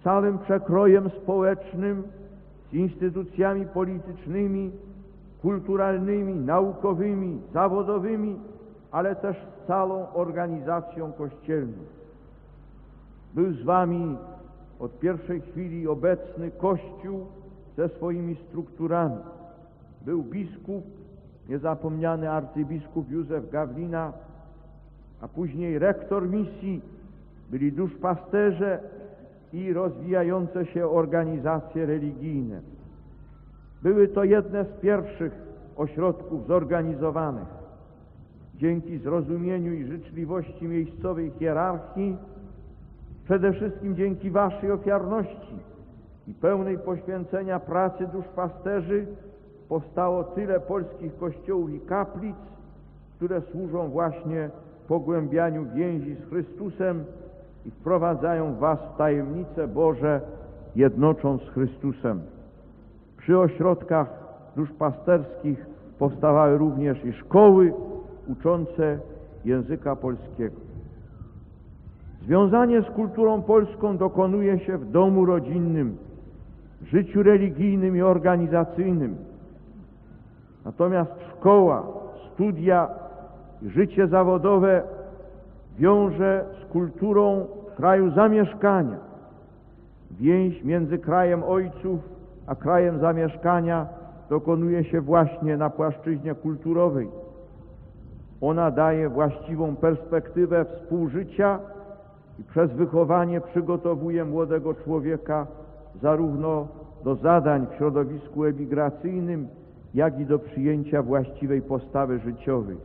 z 0.00 0.04
całym 0.04 0.38
przekrojem 0.38 1.10
społecznym, 1.10 2.02
z 2.70 2.74
instytucjami 2.74 3.66
politycznymi, 3.66 4.70
kulturalnymi, 5.42 6.34
naukowymi, 6.34 7.40
zawodowymi, 7.52 8.36
ale 8.90 9.16
też 9.16 9.36
z 9.36 9.66
całą 9.66 10.06
organizacją 10.12 11.12
kościelną. 11.12 12.01
Był 13.34 13.52
z 13.52 13.62
wami 13.62 14.16
od 14.78 14.98
pierwszej 14.98 15.40
chwili 15.40 15.88
obecny 15.88 16.50
Kościół 16.50 17.26
ze 17.76 17.88
swoimi 17.88 18.36
strukturami. 18.36 19.16
Był 20.06 20.22
biskup, 20.22 20.84
niezapomniany 21.48 22.30
arcybiskup 22.30 23.10
Józef 23.10 23.50
Gawlina, 23.50 24.12
a 25.20 25.28
później 25.28 25.78
rektor 25.78 26.28
misji, 26.28 26.80
byli 27.50 27.72
duszpasterze 27.72 28.80
i 29.52 29.72
rozwijające 29.72 30.66
się 30.66 30.88
organizacje 30.88 31.86
religijne. 31.86 32.60
Były 33.82 34.08
to 34.08 34.24
jedne 34.24 34.64
z 34.64 34.80
pierwszych 34.80 35.32
ośrodków 35.76 36.46
zorganizowanych. 36.46 37.48
Dzięki 38.56 38.98
zrozumieniu 38.98 39.72
i 39.72 39.84
życzliwości 39.84 40.68
miejscowej 40.68 41.32
hierarchii, 41.38 42.16
przede 43.24 43.52
wszystkim 43.52 43.96
dzięki 43.96 44.30
Waszej 44.30 44.70
ofiarności 44.70 45.58
i 46.28 46.34
pełnej 46.34 46.78
poświęcenia 46.78 47.60
pracy 47.60 48.06
duszpasterzy, 48.06 49.06
powstało 49.68 50.24
tyle 50.24 50.60
polskich 50.60 51.16
kościołów 51.16 51.70
i 51.70 51.80
kaplic, 51.80 52.36
które 53.16 53.40
służą 53.40 53.88
właśnie 53.88 54.50
pogłębianiu 54.88 55.66
więzi 55.74 56.14
z 56.14 56.28
Chrystusem 56.28 57.04
i 57.66 57.70
wprowadzają 57.70 58.54
Was 58.54 58.78
w 58.94 58.96
tajemnice 58.96 59.68
Boże, 59.68 60.20
jednocząc 60.76 61.42
z 61.42 61.48
Chrystusem. 61.48 62.20
Przy 63.16 63.38
ośrodkach 63.38 64.08
duszpasterskich 64.56 65.66
powstawały 65.98 66.58
również 66.58 67.04
i 67.04 67.12
szkoły 67.12 67.72
uczące 68.28 68.98
języka 69.44 69.96
polskiego. 69.96 70.71
Związanie 72.26 72.82
z 72.82 72.90
kulturą 72.90 73.42
polską 73.42 73.96
dokonuje 73.96 74.58
się 74.58 74.78
w 74.78 74.90
domu 74.90 75.26
rodzinnym, 75.26 75.96
w 76.80 76.86
życiu 76.86 77.22
religijnym 77.22 77.96
i 77.96 78.02
organizacyjnym. 78.02 79.16
Natomiast 80.64 81.10
szkoła, 81.30 81.86
studia 82.34 82.88
i 83.62 83.68
życie 83.68 84.08
zawodowe 84.08 84.82
wiąże 85.78 86.44
z 86.62 86.72
kulturą 86.72 87.46
kraju 87.76 88.10
zamieszkania. 88.10 88.96
Więź 90.10 90.64
między 90.64 90.98
krajem 90.98 91.42
ojców 91.44 92.12
a 92.46 92.54
krajem 92.54 92.98
zamieszkania 92.98 93.86
dokonuje 94.30 94.84
się 94.84 95.00
właśnie 95.00 95.56
na 95.56 95.70
płaszczyźnie 95.70 96.34
kulturowej. 96.34 97.08
Ona 98.40 98.70
daje 98.70 99.08
właściwą 99.08 99.76
perspektywę 99.76 100.64
współżycia 100.64 101.58
i 102.42 102.44
przez 102.44 102.72
wychowanie 102.72 103.40
przygotowuje 103.40 104.24
młodego 104.24 104.74
człowieka 104.74 105.46
zarówno 106.02 106.68
do 107.04 107.14
zadań 107.14 107.66
w 107.66 107.74
środowisku 107.74 108.44
emigracyjnym, 108.44 109.48
jak 109.94 110.20
i 110.20 110.26
do 110.26 110.38
przyjęcia 110.38 111.02
właściwej 111.02 111.62
postawy 111.62 112.18
życiowej. 112.18 112.76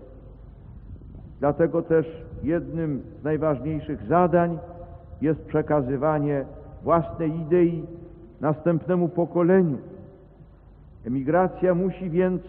Dlatego 1.40 1.82
też 1.82 2.26
jednym 2.44 3.02
z 3.22 3.24
najważniejszych 3.24 4.08
zadań 4.08 4.60
jest 5.22 5.46
przekazywanie 5.46 6.46
własnej 6.84 7.40
idei 7.40 7.86
następnemu 8.42 9.10
pokoleniu. 9.10 9.78
Emigracja 11.06 11.76
musi 11.76 12.10
więc 12.10 12.42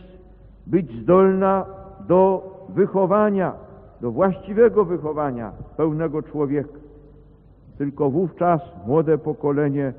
być 0.67 1.03
zdolna 1.03 1.67
do 2.09 2.51
wychowania, 2.69 3.53
do 4.01 4.11
właściwego 4.11 4.85
wychowania 4.85 5.53
pełnego 5.77 6.23
człowieka. 6.23 6.88
Tylko 7.79 8.11
wówczas 8.11 8.61
młode 8.87 9.19
pokolenie 9.19 9.93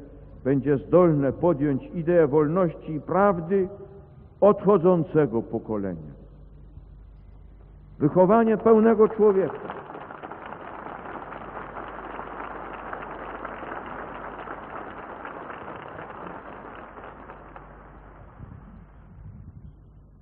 będzie 0.44 0.78
zdolne 0.78 1.34
podjąć 1.34 1.84
ideę 1.86 2.28
wolności 2.28 2.94
i 2.94 3.02
prawdy 3.02 3.68
odchodzącego 4.42 5.42
pokolenia. 5.42 6.12
Wychowanie 8.00 8.58
pełnego 8.58 9.08
człowieka. 9.08 9.80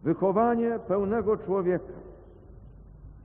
Wychowanie 0.04 0.80
pełnego 0.88 1.38
człowieka. 1.38 2.07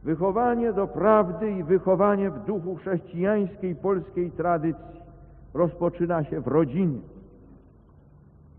Wychowanie 0.03 0.73
do 0.73 0.87
prawdy 0.87 1.51
i 1.51 1.63
wychowanie 1.63 2.31
w 2.31 2.45
duchu 2.45 2.77
chrześcijańskiej 2.77 3.75
polskiej 3.75 4.31
tradycji 4.31 5.01
rozpoczyna 5.55 6.25
się 6.25 6.41
w 6.41 6.47
rodzinie. 6.47 7.01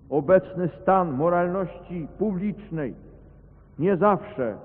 Obecny 0.09 0.69
stan 0.81 1.11
moralności 1.11 2.07
publicznej 2.17 2.93
nie 3.79 3.97
zawsze 3.97 4.57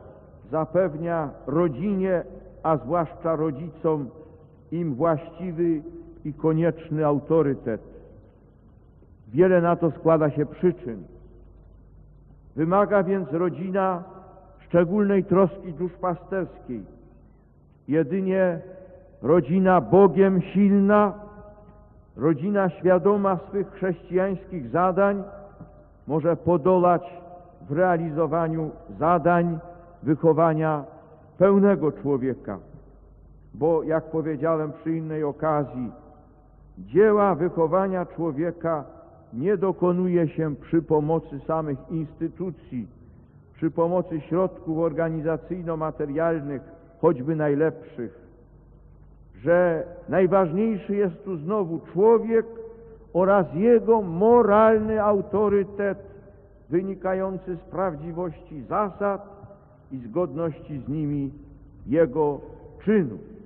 zapewnia 0.50 1.30
rodzinie, 1.46 2.22
a 2.62 2.76
zwłaszcza 2.76 3.36
rodzicom, 3.36 4.08
im 4.72 4.94
właściwy 4.94 5.82
i 6.24 6.34
konieczny 6.34 7.06
autorytet. 7.06 7.80
Wiele 9.28 9.60
na 9.60 9.76
to 9.76 9.90
składa 9.90 10.30
się 10.30 10.46
przyczyn. 10.46 11.02
Wymaga 12.56 13.02
więc 13.02 13.32
rodzina 13.32 14.04
szczególnej 14.68 15.24
troski 15.24 15.72
duszpasterskiej. 15.72 16.82
Jedynie 17.88 18.60
rodzina 19.22 19.80
Bogiem 19.80 20.42
silna, 20.42 21.12
rodzina 22.16 22.70
świadoma 22.70 23.38
swych 23.48 23.70
chrześcijańskich 23.70 24.68
zadań 24.68 25.22
może 26.06 26.36
podolać 26.36 27.02
w 27.68 27.72
realizowaniu 27.72 28.70
zadań 28.98 29.58
wychowania 30.02 30.84
pełnego 31.38 31.92
człowieka. 31.92 32.58
Bo, 33.54 33.82
jak 33.82 34.04
powiedziałem 34.04 34.72
przy 34.72 34.96
innej 34.96 35.24
okazji, 35.24 35.90
dzieła 36.78 37.34
wychowania 37.34 38.06
człowieka 38.06 38.84
nie 39.32 39.56
dokonuje 39.56 40.28
się 40.28 40.56
przy 40.56 40.82
pomocy 40.82 41.40
samych 41.40 41.78
instytucji, 41.90 42.97
przy 43.58 43.70
pomocy 43.70 44.20
środków 44.20 44.78
organizacyjno-materialnych, 44.78 46.62
choćby 47.00 47.36
najlepszych, 47.36 48.18
że 49.42 49.84
najważniejszy 50.08 50.96
jest 50.96 51.24
tu 51.24 51.36
znowu 51.36 51.80
człowiek 51.92 52.46
oraz 53.12 53.46
jego 53.54 54.02
moralny 54.02 55.02
autorytet 55.02 55.98
wynikający 56.70 57.56
z 57.56 57.60
prawdziwości 57.60 58.62
zasad 58.62 59.28
i 59.92 59.98
zgodności 59.98 60.78
z 60.78 60.88
nimi 60.88 61.32
jego 61.86 62.40
czynów. 62.84 63.37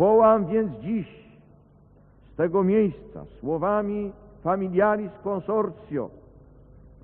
Wołam 0.00 0.46
więc 0.46 0.72
dziś 0.80 1.06
z 2.32 2.36
tego 2.36 2.64
miejsca 2.64 3.24
słowami 3.40 4.12
familiaris 4.42 5.10
consortio, 5.24 6.10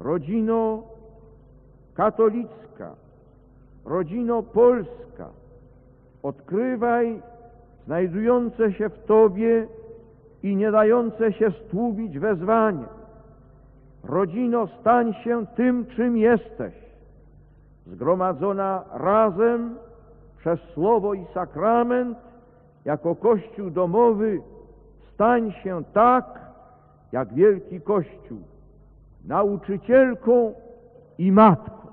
rodzino 0.00 0.82
katolicka, 1.94 2.94
rodzino 3.85 4.42
polska, 4.42 5.28
odkrywaj 6.22 7.22
znajdujące 7.87 8.72
się 8.72 8.88
w 8.88 9.04
Tobie 9.04 9.66
i 10.42 10.56
nie 10.56 10.70
dające 10.70 11.32
się 11.32 11.50
stłubić 11.50 12.18
wezwanie. 12.18 12.87
Rodzino, 14.04 14.66
stań 14.80 15.14
się 15.14 15.46
tym, 15.46 15.87
czym 15.87 16.16
jesteś, 16.16 16.74
zgromadzona 17.87 18.85
razem 18.92 19.76
przez 20.38 20.61
Słowo 20.61 21.14
i 21.14 21.24
sakrament, 21.35 22.26
jako 22.87 23.14
Kościół 23.14 23.70
domowy, 23.70 24.40
stań 25.14 25.53
się 25.53 25.85
tak, 25.92 26.40
jak 27.12 27.35
wielki 27.35 27.81
Kościół, 27.81 28.38
nauczycielką 29.25 30.55
i 31.18 31.33
matką. 31.33 31.87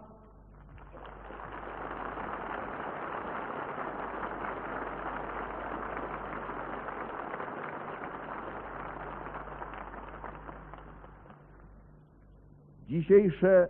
Dzisiejsze 12.87 13.67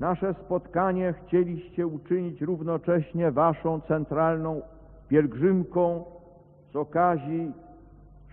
nasze 0.00 0.34
spotkanie 0.34 1.14
chcieliście 1.26 1.86
uczynić 1.86 2.40
równocześnie 2.40 3.30
waszą 3.30 3.80
centralną 3.80 4.62
pielgrzymką 5.08 6.17
z 6.72 6.76
okazji 6.76 7.52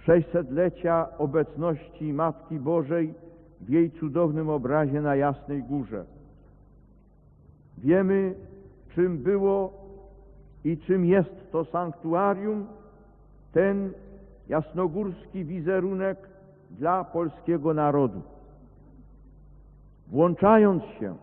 600-lecia 0.07 1.07
obecności 1.17 2.13
Matki 2.13 2.59
Bożej 2.59 3.13
w 3.61 3.69
jej 3.69 3.91
cudownym 3.91 4.49
obrazie 4.49 5.01
na 5.01 5.15
Jasnej 5.15 5.63
Górze. 5.63 6.05
Wiemy, 7.77 8.35
czym 8.95 9.17
było 9.17 9.73
i 10.63 10.77
czym 10.77 11.05
jest 11.05 11.51
to 11.51 11.65
sanktuarium, 11.65 12.67
ten 13.51 13.91
jasnogórski 14.49 15.45
wizerunek 15.45 16.17
dla 16.71 17.03
polskiego 17.03 17.73
narodu. 17.73 18.21
Włączając 20.07 20.83
się 20.83 21.15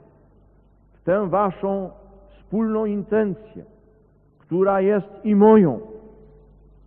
w 0.93 1.05
tę 1.05 1.29
waszą 1.29 1.91
wspólną 2.31 2.85
intencję, 2.85 3.65
która 4.39 4.81
jest 4.81 5.25
i 5.25 5.35
moją, 5.35 5.92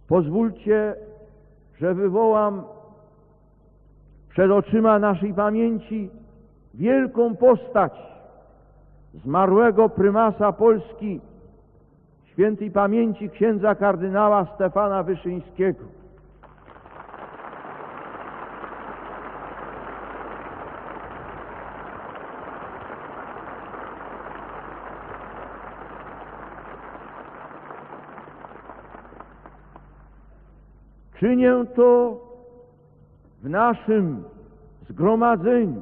pozwólcie, 0.07 0.95
że 1.77 1.93
wywołam 1.93 2.63
przed 4.29 4.51
oczyma 4.51 4.99
naszej 4.99 5.33
pamięci 5.33 6.09
wielką 6.73 7.35
postać 7.35 7.93
zmarłego 9.13 9.89
prymasa 9.89 10.51
Polski, 10.51 11.21
świętej 12.25 12.71
pamięci 12.71 13.29
księdza 13.29 13.75
kardynała 13.75 14.45
Stefana 14.55 15.03
Wyszyńskiego. 15.03 15.83
Czynię 31.25 31.65
to 31.75 32.19
w 33.43 33.49
naszym 33.49 34.23
zgromadzeniu 34.89 35.81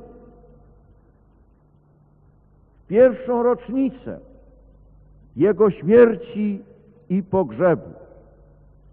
w 2.84 2.88
pierwszą 2.88 3.43
rocznicę 3.43 4.19
Jego 5.36 5.71
śmierci 5.71 6.62
i 7.10 7.23
pogrzebu, 7.23 7.89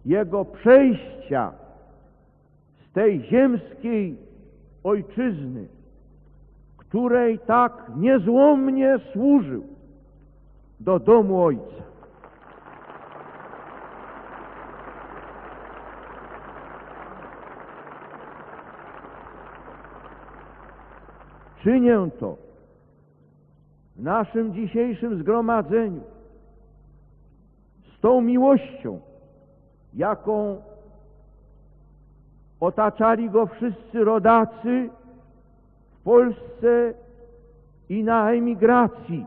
Jego 0.06 0.44
przejścia 0.44 1.52
z 2.84 2.92
tej 2.92 3.22
ziemskiej 3.22 4.16
ojczyzny, 4.84 5.66
której 6.76 7.38
tak 7.38 7.90
niezłomnie 7.96 8.98
służył, 9.12 9.64
do 10.80 10.98
domu 10.98 11.42
Ojca. 11.42 11.89
Czynię 21.62 22.08
to 22.20 22.36
w 23.96 24.02
naszym 24.02 24.54
dzisiejszym 24.54 25.18
zgromadzeniu 25.18 26.02
z 27.96 28.00
tą 28.00 28.20
miłością, 28.20 29.00
jaką 29.94 30.62
otaczali 32.60 33.30
go 33.30 33.46
wszyscy 33.46 34.04
rodacy 34.04 34.90
w 35.92 36.02
Polsce 36.02 36.94
i 37.88 38.04
na 38.04 38.30
emigracji. 38.30 39.26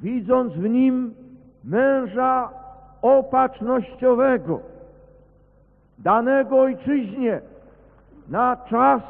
Widząc 0.00 0.52
w 0.52 0.68
nim 0.68 1.25
męża 1.66 2.50
opatrznościowego, 3.02 4.60
danego 5.98 6.60
ojczyźnie 6.60 7.40
na 8.28 8.56
czas 8.56 9.02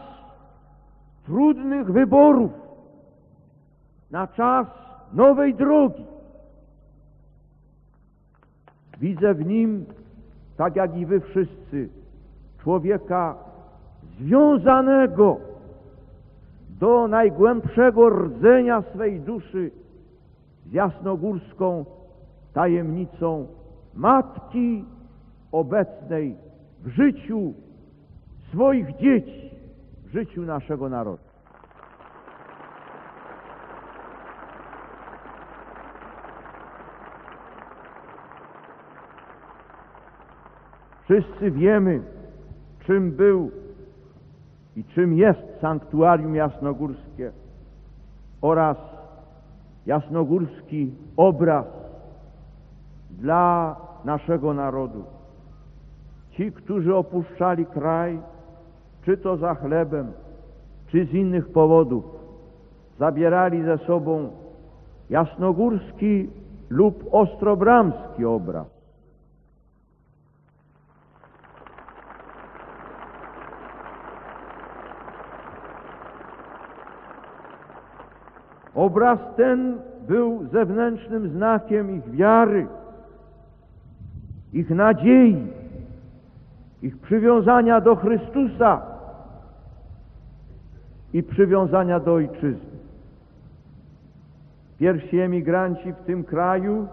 trudnych 1.24 1.92
wyborów, 1.92 2.50
na 4.10 4.26
czas 4.26 4.66
nowej 5.12 5.54
drogi. 5.54 6.04
Widzę 9.00 9.34
w 9.34 9.46
nim, 9.46 9.86
tak 10.56 10.76
jak 10.76 10.96
i 10.96 11.06
wy 11.06 11.20
wszyscy, 11.20 11.88
człowieka 12.62 13.34
związanego 14.18 15.36
do 16.80 17.08
najgłębszego 17.08 18.08
rdzenia 18.08 18.82
swej 18.82 19.20
duszy 19.20 19.70
z 20.66 20.72
jasnogórską 20.72 21.84
tajemnicą 22.56 23.46
Matki 23.94 24.84
obecnej 25.52 26.36
w 26.84 26.88
życiu 26.88 27.54
swoich 28.52 28.96
dzieci, 28.96 29.50
w 30.04 30.12
życiu 30.12 30.42
naszego 30.42 30.88
narodu. 30.88 31.22
Wszyscy 41.04 41.50
wiemy, 41.50 42.02
czym 42.86 43.10
był 43.10 43.50
i 44.76 44.84
czym 44.84 45.14
jest 45.14 45.40
sanktuarium 45.60 46.34
jasnogórskie 46.34 47.32
oraz 48.40 48.76
jasnogórski 49.86 50.90
obraz 51.16 51.85
dla 53.10 53.76
naszego 54.04 54.54
narodu. 54.54 55.04
Ci, 56.30 56.52
którzy 56.52 56.96
opuszczali 56.96 57.66
kraj, 57.66 58.20
czy 59.04 59.16
to 59.16 59.36
za 59.36 59.54
chlebem, 59.54 60.12
czy 60.86 61.06
z 61.06 61.12
innych 61.12 61.48
powodów, 61.48 62.04
zabierali 62.98 63.62
ze 63.62 63.78
sobą 63.78 64.30
jasnogórski 65.10 66.30
lub 66.70 67.04
ostrobramski 67.12 68.24
obraz. 68.24 68.66
Obraz 78.74 79.18
ten 79.36 79.78
był 80.08 80.46
zewnętrznym 80.52 81.28
znakiem 81.28 81.96
ich 81.96 82.10
wiary, 82.10 82.66
ich 84.56 84.70
nadziei, 84.70 85.36
ich 86.82 86.98
przywiązania 86.98 87.80
do 87.80 87.96
Chrystusa 87.96 88.82
i 91.12 91.22
przywiązania 91.22 92.00
do 92.00 92.14
Ojczyzny. 92.14 92.76
Pierwsi 94.78 95.18
emigranci 95.18 95.92
w 95.92 96.06
tym 96.06 96.24
kraju, 96.24 96.86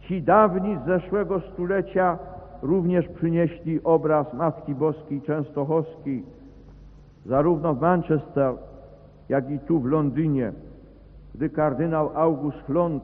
ci 0.00 0.22
dawni 0.22 0.78
z 0.78 0.86
zeszłego 0.86 1.40
stulecia, 1.40 2.18
również 2.62 3.08
przynieśli 3.08 3.82
obraz 3.84 4.34
Matki 4.34 4.74
Boskiej 4.74 5.22
Częstochowskiej, 5.22 6.22
zarówno 7.26 7.74
w 7.74 7.80
Manchester, 7.80 8.54
jak 9.28 9.50
i 9.50 9.58
tu 9.58 9.80
w 9.80 9.86
Londynie, 9.86 10.52
gdy 11.34 11.50
kardynał 11.50 12.10
August 12.14 12.68
Lund 12.68 13.02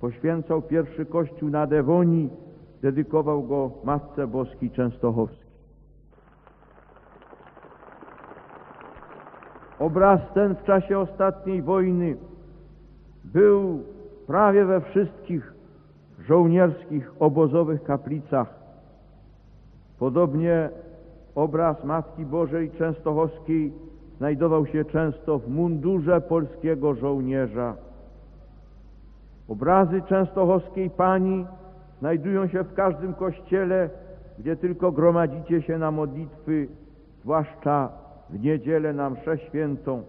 poświęcał 0.00 0.62
pierwszy 0.62 1.06
kościół 1.06 1.48
na 1.48 1.66
Devonii, 1.66 2.44
dedykował 2.84 3.42
go 3.42 3.70
Matce 3.84 4.26
Boskiej 4.26 4.70
Częstochowskiej. 4.70 5.54
Obraz 9.78 10.20
ten 10.34 10.54
w 10.54 10.64
czasie 10.64 10.98
ostatniej 10.98 11.62
wojny 11.62 12.16
był 13.24 13.82
prawie 14.26 14.64
we 14.64 14.80
wszystkich 14.80 15.54
żołnierskich 16.18 17.12
obozowych 17.18 17.82
kaplicach. 17.82 18.54
Podobnie 19.98 20.70
obraz 21.34 21.84
Matki 21.84 22.26
Bożej 22.26 22.70
Częstochowskiej 22.70 23.72
znajdował 24.18 24.66
się 24.66 24.84
często 24.84 25.38
w 25.38 25.48
mundurze 25.48 26.20
polskiego 26.20 26.94
żołnierza. 26.94 27.74
Obrazy 29.48 30.02
częstochowskiej 30.02 30.90
pani 30.90 31.46
znajdują 32.04 32.48
się 32.48 32.62
w 32.62 32.74
każdym 32.74 33.14
kościele, 33.14 33.90
gdzie 34.38 34.56
tylko 34.56 34.92
gromadzicie 34.92 35.62
się 35.62 35.78
na 35.78 35.90
modlitwy, 35.90 36.68
zwłaszcza 37.20 37.88
w 38.30 38.40
niedzielę 38.40 38.92
na 38.92 39.10
mszę 39.10 39.38
świętą. 39.38 40.02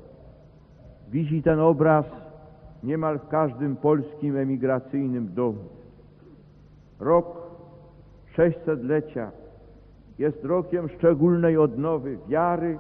Wisi 1.12 1.44
ten 1.44 1.60
obraz 1.60 2.06
niemal 2.84 3.20
w 3.20 3.28
każdym 3.28 3.76
polskim 3.76 4.38
emigracyjnym 4.38 5.34
domu. 5.34 5.64
Rok 7.00 7.26
600-lecia 8.38 9.32
jest 10.20 10.46
rokiem 10.46 10.90
szczególnej 10.90 11.58
odnowy 11.58 12.18
wiary, 12.28 12.80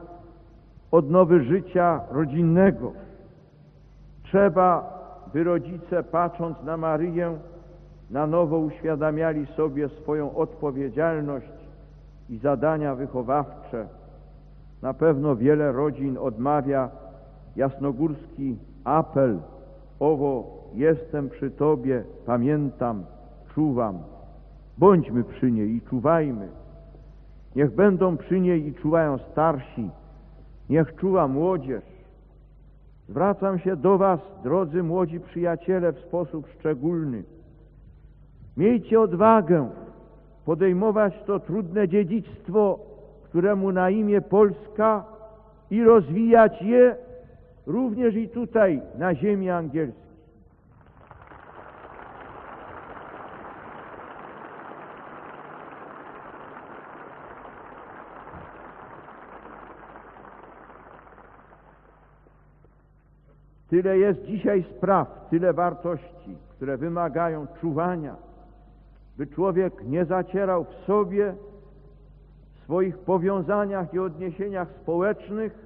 odnowy 0.91 1.43
życia 1.43 2.01
rodzinnego. 2.11 2.91
Trzeba, 4.23 4.99
by 5.33 5.43
rodzice, 5.43 6.03
patrząc 6.03 6.63
na 6.63 6.77
Maryję, 6.77 7.37
na 8.09 8.27
nowo 8.27 8.59
uświadamiali 8.59 9.45
sobie 9.45 9.89
swoją 9.89 10.35
odpowiedzialność 10.35 11.47
i 12.29 12.37
zadania 12.37 12.95
wychowawcze. 12.95 13.87
Na 14.81 14.93
pewno 14.93 15.35
wiele 15.35 15.71
rodzin 15.71 16.17
odmawia 16.17 16.89
jasnogórski 17.55 18.57
apel 18.83 19.39
owo 19.99 20.55
jestem 20.73 21.29
przy 21.29 21.51
Tobie, 21.51 22.03
pamiętam, 22.25 23.03
czuwam. 23.53 23.99
Bądźmy 24.77 25.23
przy 25.23 25.51
niej 25.51 25.75
i 25.75 25.81
czuwajmy. 25.81 26.47
Niech 27.55 27.75
będą 27.75 28.17
przy 28.17 28.39
niej 28.39 28.67
i 28.67 28.73
czuwają 28.73 29.17
starsi, 29.17 29.89
niech 30.69 30.95
czuwa 30.95 31.27
młodzież. 31.27 31.83
Zwracam 33.09 33.59
się 33.59 33.75
do 33.75 33.97
Was, 33.97 34.19
drodzy 34.43 34.83
młodzi 34.83 35.19
przyjaciele, 35.19 35.93
w 35.93 35.99
sposób 35.99 36.47
szczególny. 36.59 37.23
Miejcie 38.57 39.01
odwagę 39.01 39.69
podejmować 40.45 41.13
to 41.25 41.39
trudne 41.39 41.87
dziedzictwo, 41.87 42.79
któremu 43.23 43.71
na 43.71 43.89
imię 43.89 44.21
Polska 44.21 45.03
i 45.71 45.83
rozwijać 45.83 46.61
je 46.61 46.95
również 47.67 48.15
i 48.15 48.29
tutaj, 48.29 48.81
na 48.97 49.15
ziemi 49.15 49.49
angielskiej. 49.49 50.05
Tyle 63.69 63.97
jest 63.97 64.25
dzisiaj 64.25 64.63
spraw, 64.77 65.27
tyle 65.29 65.53
wartości, 65.53 66.37
które 66.55 66.77
wymagają 66.77 67.47
czuwania, 67.61 68.15
by 69.17 69.27
człowiek 69.27 69.83
nie 69.83 70.05
zacierał 70.05 70.63
w 70.63 70.85
sobie, 70.85 71.35
w 72.53 72.63
swoich 72.63 72.97
powiązaniach 72.97 73.93
i 73.93 73.99
odniesieniach 73.99 74.67
społecznych 74.81 75.65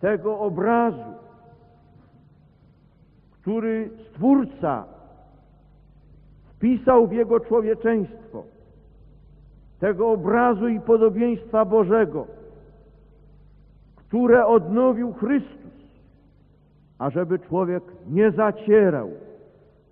tego 0.00 0.38
obrazu, 0.38 1.14
który 3.32 3.90
Stwórca 4.10 4.84
wpisał 6.54 7.06
w 7.06 7.12
jego 7.12 7.40
człowieczeństwo, 7.40 8.44
tego 9.80 10.10
obrazu 10.10 10.68
i 10.68 10.80
podobieństwa 10.80 11.64
Bożego, 11.64 12.26
które 13.96 14.46
odnowił 14.46 15.12
Chrystus, 15.12 15.72
ażeby 16.98 17.38
człowiek 17.38 17.84
nie 18.08 18.30
zacierał 18.30 19.10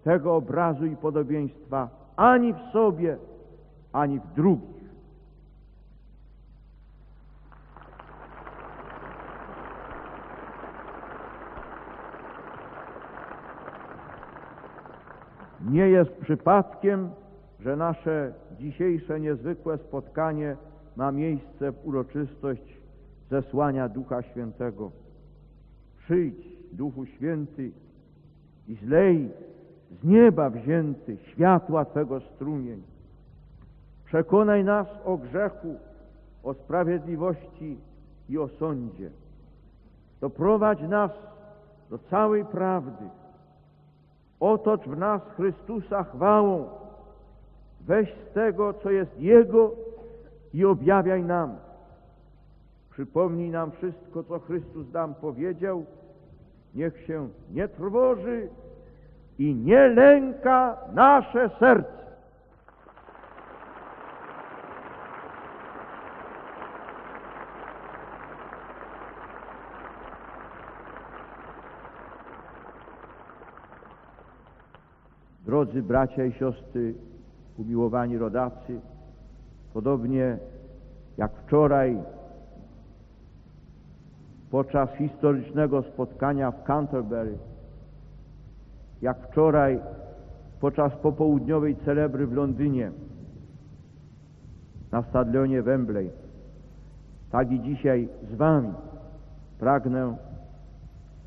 tego 0.07 0.37
obrazu 0.37 0.87
i 0.87 0.97
podobieństwa 0.97 1.89
ani 2.17 2.55
w 2.55 2.59
sobie, 2.73 3.17
ani 3.93 4.21
w 4.21 4.35
drugich. 4.35 4.77
Nie 15.71 15.89
jest 15.89 16.11
przypadkiem, 16.11 17.11
że 17.61 17.77
nasze 17.77 18.33
dzisiejsze 18.59 19.21
niezwykłe 19.21 19.79
spotkanie 19.79 20.57
ma 20.97 21.13
miejsce 21.13 21.73
w 21.73 21.87
uroczystość 21.87 22.81
zesłania 23.31 23.89
Ducha 23.89 24.23
Świętego. 24.23 24.91
Przyjdź, 25.99 26.49
Duchu 26.73 27.07
Święty, 27.07 27.71
i 28.69 28.75
zlej 28.75 29.31
z 29.91 30.05
nieba 30.05 30.51
wzięty 30.51 31.17
światła 31.33 31.85
Twego 31.85 32.21
strumień. 32.21 32.83
Przekonaj 34.05 34.65
nas 34.65 34.87
o 35.05 35.17
grzechu, 35.17 35.75
o 36.43 36.55
sprawiedliwości 36.55 37.79
i 38.29 38.39
o 38.39 38.49
sądzie. 38.49 39.11
Doprowadź 40.21 40.83
nas 40.83 41.11
do 41.91 41.99
całej 41.99 42.45
prawdy. 42.45 43.05
Otocz 44.41 44.83
w 44.83 44.99
nas 44.99 45.23
Chrystusa 45.37 46.05
chwałą. 46.05 46.69
Weź 47.81 48.15
z 48.15 48.35
tego, 48.35 48.75
co 48.75 48.91
jest 48.91 49.21
Jego 49.21 49.71
i 50.55 50.65
objawiaj 50.65 51.25
nam. 51.25 51.57
Przypomnij 52.91 53.51
nam 53.51 53.71
wszystko, 53.71 54.23
co 54.23 54.39
Chrystus 54.39 54.93
nam 54.93 55.15
powiedział. 55.15 55.85
Niech 56.75 57.07
się 57.07 57.29
nie 57.51 57.69
trwoży 57.69 58.49
i 59.39 59.55
nie 59.55 59.89
lęka 59.89 60.77
nasze 60.95 61.51
serce. 61.59 61.97
Drodzy 75.47 75.83
bracia 75.83 76.25
i 76.25 76.33
siostry, 76.33 76.95
umiłowani 77.59 78.19
rodacy, 78.19 78.81
podobnie 79.75 80.39
jak 81.17 81.33
wczoraj 81.33 81.99
podczas 84.51 84.91
historycznego 84.91 85.83
spotkania 85.83 86.51
w 86.51 86.63
Canterbury, 86.63 87.39
jak 89.03 89.17
wczoraj 89.19 89.81
podczas 90.61 90.93
popołudniowej 90.97 91.77
celebry 91.77 92.27
w 92.27 92.33
Londynie 92.33 92.91
na 94.93 95.03
stadionie 95.03 95.63
Wembley, 95.63 96.11
tak 97.31 97.53
i 97.53 97.61
dzisiaj 97.61 98.09
z 98.33 98.35
Wami 98.35 98.73
pragnę 99.59 100.17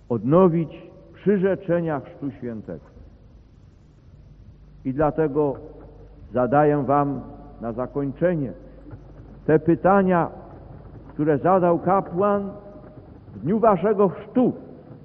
odnowić 0.09 0.89
przyrzeczenia 1.13 1.99
Chrztu 1.99 2.31
Świętego. 2.31 2.85
I 4.85 4.93
dlatego 4.93 5.55
zadaję 6.33 6.83
Wam 6.83 7.21
na 7.61 7.73
zakończenie 7.73 8.53
te 9.45 9.59
pytania, 9.59 10.29
które 11.13 11.37
zadał 11.37 11.79
kapłan 11.79 12.51
w 13.35 13.39
dniu 13.39 13.59
Waszego 13.59 14.09
chrztu 14.09 14.53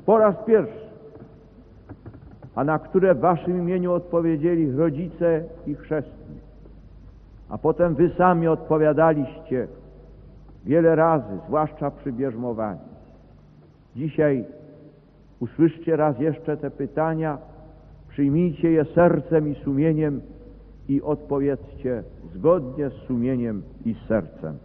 po 0.07 0.18
raz 0.18 0.37
pierwszy, 0.46 0.83
a 2.54 2.64
na 2.64 2.78
które 2.78 3.14
w 3.14 3.20
Waszym 3.20 3.58
imieniu 3.58 3.92
odpowiedzieli 3.92 4.72
rodzice 4.72 5.44
i 5.66 5.74
chrzestni. 5.74 6.36
A 7.48 7.58
potem 7.58 7.94
Wy 7.94 8.10
sami 8.18 8.48
odpowiadaliście 8.48 9.68
wiele 10.64 10.94
razy, 10.94 11.38
zwłaszcza 11.46 11.90
przy 11.90 12.12
bierzmowaniu. 12.12 12.80
Dzisiaj 13.96 14.44
usłyszcie 15.40 15.96
raz 15.96 16.18
jeszcze 16.18 16.56
te 16.56 16.70
pytania, 16.70 17.38
Przyjmijcie 18.14 18.70
je 18.70 18.84
sercem 18.84 19.48
i 19.48 19.54
sumieniem 19.54 20.20
i 20.88 21.02
odpowiedzcie 21.02 22.02
zgodnie 22.34 22.90
z 22.90 22.92
sumieniem 22.92 23.62
i 23.84 23.94
z 23.94 24.08
sercem. 24.08 24.58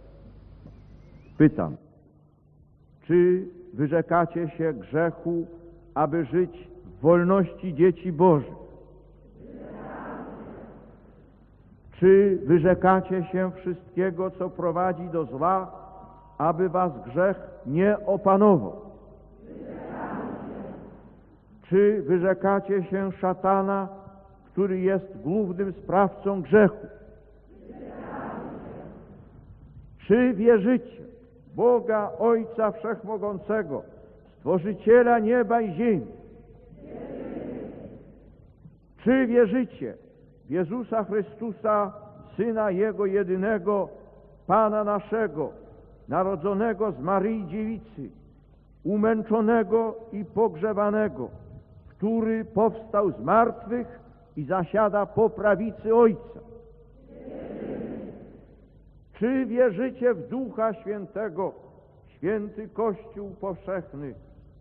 Pytam, 1.38 1.76
czy 3.06 3.46
wyrzekacie 3.74 4.48
się 4.48 4.72
grzechu, 4.72 5.46
aby 5.94 6.24
żyć 6.24 6.68
wolności 7.02 7.74
dzieci 7.74 8.12
Bożych? 8.12 8.60
Czy 11.92 12.38
wyrzekacie 12.46 13.24
się 13.24 13.50
wszystkiego, 13.50 14.30
co 14.30 14.50
prowadzi 14.50 15.08
do 15.08 15.24
zła, 15.24 15.72
aby 16.38 16.68
was 16.68 16.92
grzech 17.06 17.36
nie 17.66 18.06
opanował? 18.06 18.80
Czy 21.68 22.02
wyrzekacie 22.02 22.84
się 22.84 23.12
szatana, 23.12 23.88
który 24.44 24.80
jest 24.80 25.18
głównym 25.22 25.72
sprawcą 25.72 26.42
grzechu? 26.42 26.86
Czy 30.06 30.34
wierzycie 30.34 31.00
Boga 31.54 32.10
Ojca 32.18 32.70
Wszechmogącego, 32.70 33.82
Stworzyciela 34.38 35.18
nieba 35.18 35.60
i 35.60 35.74
ziemi? 35.74 36.06
Czy 39.04 39.26
wierzycie 39.26 39.94
w 40.46 40.50
Jezusa 40.50 41.04
Chrystusa, 41.04 41.92
Syna 42.36 42.70
Jego 42.70 43.06
jedynego, 43.06 43.88
Pana 44.46 44.84
naszego, 44.84 45.52
narodzonego 46.08 46.92
z 46.92 46.98
Maryi 46.98 47.46
Dziewicy, 47.46 48.10
umęczonego 48.84 49.94
i 50.12 50.24
pogrzebanego, 50.24 51.28
który 51.88 52.44
powstał 52.44 53.12
z 53.12 53.20
martwych 53.20 54.00
i 54.36 54.44
zasiada 54.44 55.06
po 55.06 55.30
prawicy 55.30 55.94
Ojca. 55.94 56.40
Czy 59.12 59.46
wierzycie 59.46 60.14
w 60.14 60.28
Ducha 60.28 60.74
Świętego, 60.74 61.52
święty 62.06 62.68
Kościół 62.68 63.30
powszechny, 63.40 64.14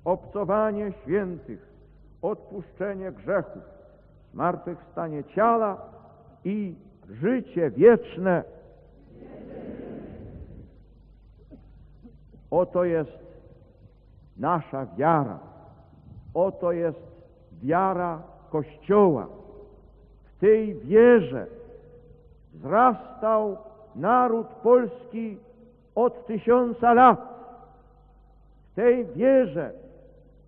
obcowanie 0.05 0.91
świętych, 1.03 1.69
odpuszczenie 2.21 3.11
grzechów, 3.11 3.78
zmartwychwstanie 4.33 5.23
ciała 5.23 5.77
i 6.45 6.75
życie 7.09 7.71
wieczne? 7.71 8.43
Oto 12.51 12.83
jest 12.83 13.19
nasza 14.37 14.85
wiara. 14.85 15.39
Oto 16.33 16.71
jest 16.71 16.99
wiara 17.63 18.21
Kościoła. 18.49 19.27
W 20.23 20.39
tej 20.39 20.75
wierze 20.75 21.47
wzrastał 22.53 23.57
naród 23.95 24.47
polski 24.47 25.37
od 25.95 26.25
tysiąca 26.25 26.93
lat. 26.93 27.19
W 28.71 28.75
tej 28.75 29.05
wierze 29.05 29.71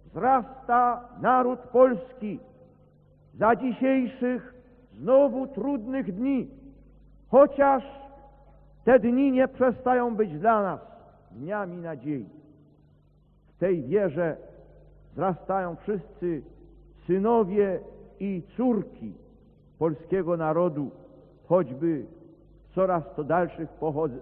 wzrasta 0.06 1.10
naród 1.22 1.60
polski 1.60 2.40
za 3.34 3.56
dzisiejszych 3.56 4.54
znowu 4.94 5.48
trudnych 5.48 6.16
dni, 6.16 6.48
chociaż 7.28 7.84
te 8.84 9.00
dni 9.00 9.32
nie 9.32 9.48
przestają 9.48 10.16
być 10.16 10.40
dla 10.40 10.62
nas 10.62 10.80
dniami 11.32 11.78
nadziei. 11.78 12.30
W 13.56 13.60
tej 13.60 13.84
wierze 13.84 14.38
wzrastają 15.12 15.76
wszyscy 15.76 16.42
synowie 17.08 17.80
i 18.20 18.44
córki 18.58 19.14
polskiego 19.80 20.38
narodu, 20.38 20.92
choćby 21.48 22.06
w 22.70 22.74
coraz 22.76 23.04
to 23.16 23.24
dalszych 23.24 23.70
pochodz- 23.80 24.20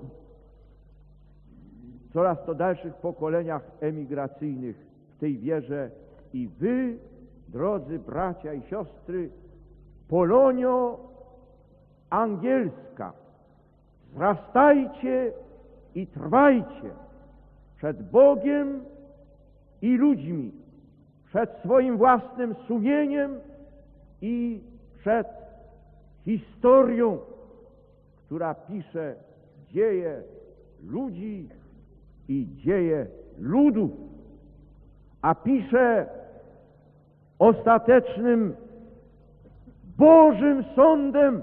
coraz 2.13 2.45
to 2.45 2.55
dalszych 2.55 2.93
pokoleniach 2.93 3.71
emigracyjnych 3.79 4.87
w 5.15 5.19
tej 5.19 5.37
wierze 5.37 5.91
i 6.33 6.47
wy, 6.47 6.97
drodzy 7.51 7.99
bracia 7.99 8.53
i 8.53 8.61
siostry, 8.61 9.29
Polonio 10.07 10.99
angielska, 12.09 13.13
wzrastajcie 14.11 15.31
i 15.95 16.07
trwajcie 16.07 16.89
przed 17.77 18.11
Bogiem 18.11 18.83
i 19.81 19.97
ludźmi, 19.97 20.51
przed 21.25 21.49
swoim 21.63 21.97
własnym 21.97 22.55
sumieniem 22.67 23.39
i 24.21 24.61
przed 24.99 25.27
historią, 26.25 27.17
która 28.25 28.55
pisze 28.55 29.15
dzieje 29.71 30.23
ludzi 30.83 31.49
i 32.27 32.47
dzieje 32.55 33.07
ludów, 33.37 33.91
a 35.21 35.35
pisze 35.35 36.18
ostatecznym 37.39 38.53
Bożym 39.97 40.63
sądem 40.75 41.41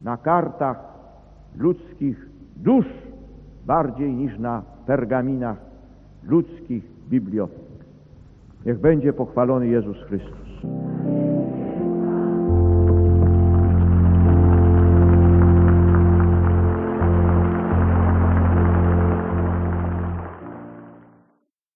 na 0.00 0.16
kartach 0.16 0.78
ludzkich 1.56 2.28
dusz 2.56 2.86
bardziej 3.66 4.12
niż 4.12 4.38
na 4.38 4.62
pergaminach 4.86 5.56
ludzkich 6.22 6.84
bibliotek. 7.08 7.64
Niech 8.66 8.78
będzie 8.78 9.12
pochwalony 9.12 9.66
Jezus 9.66 9.96
Chrystus. 10.02 10.44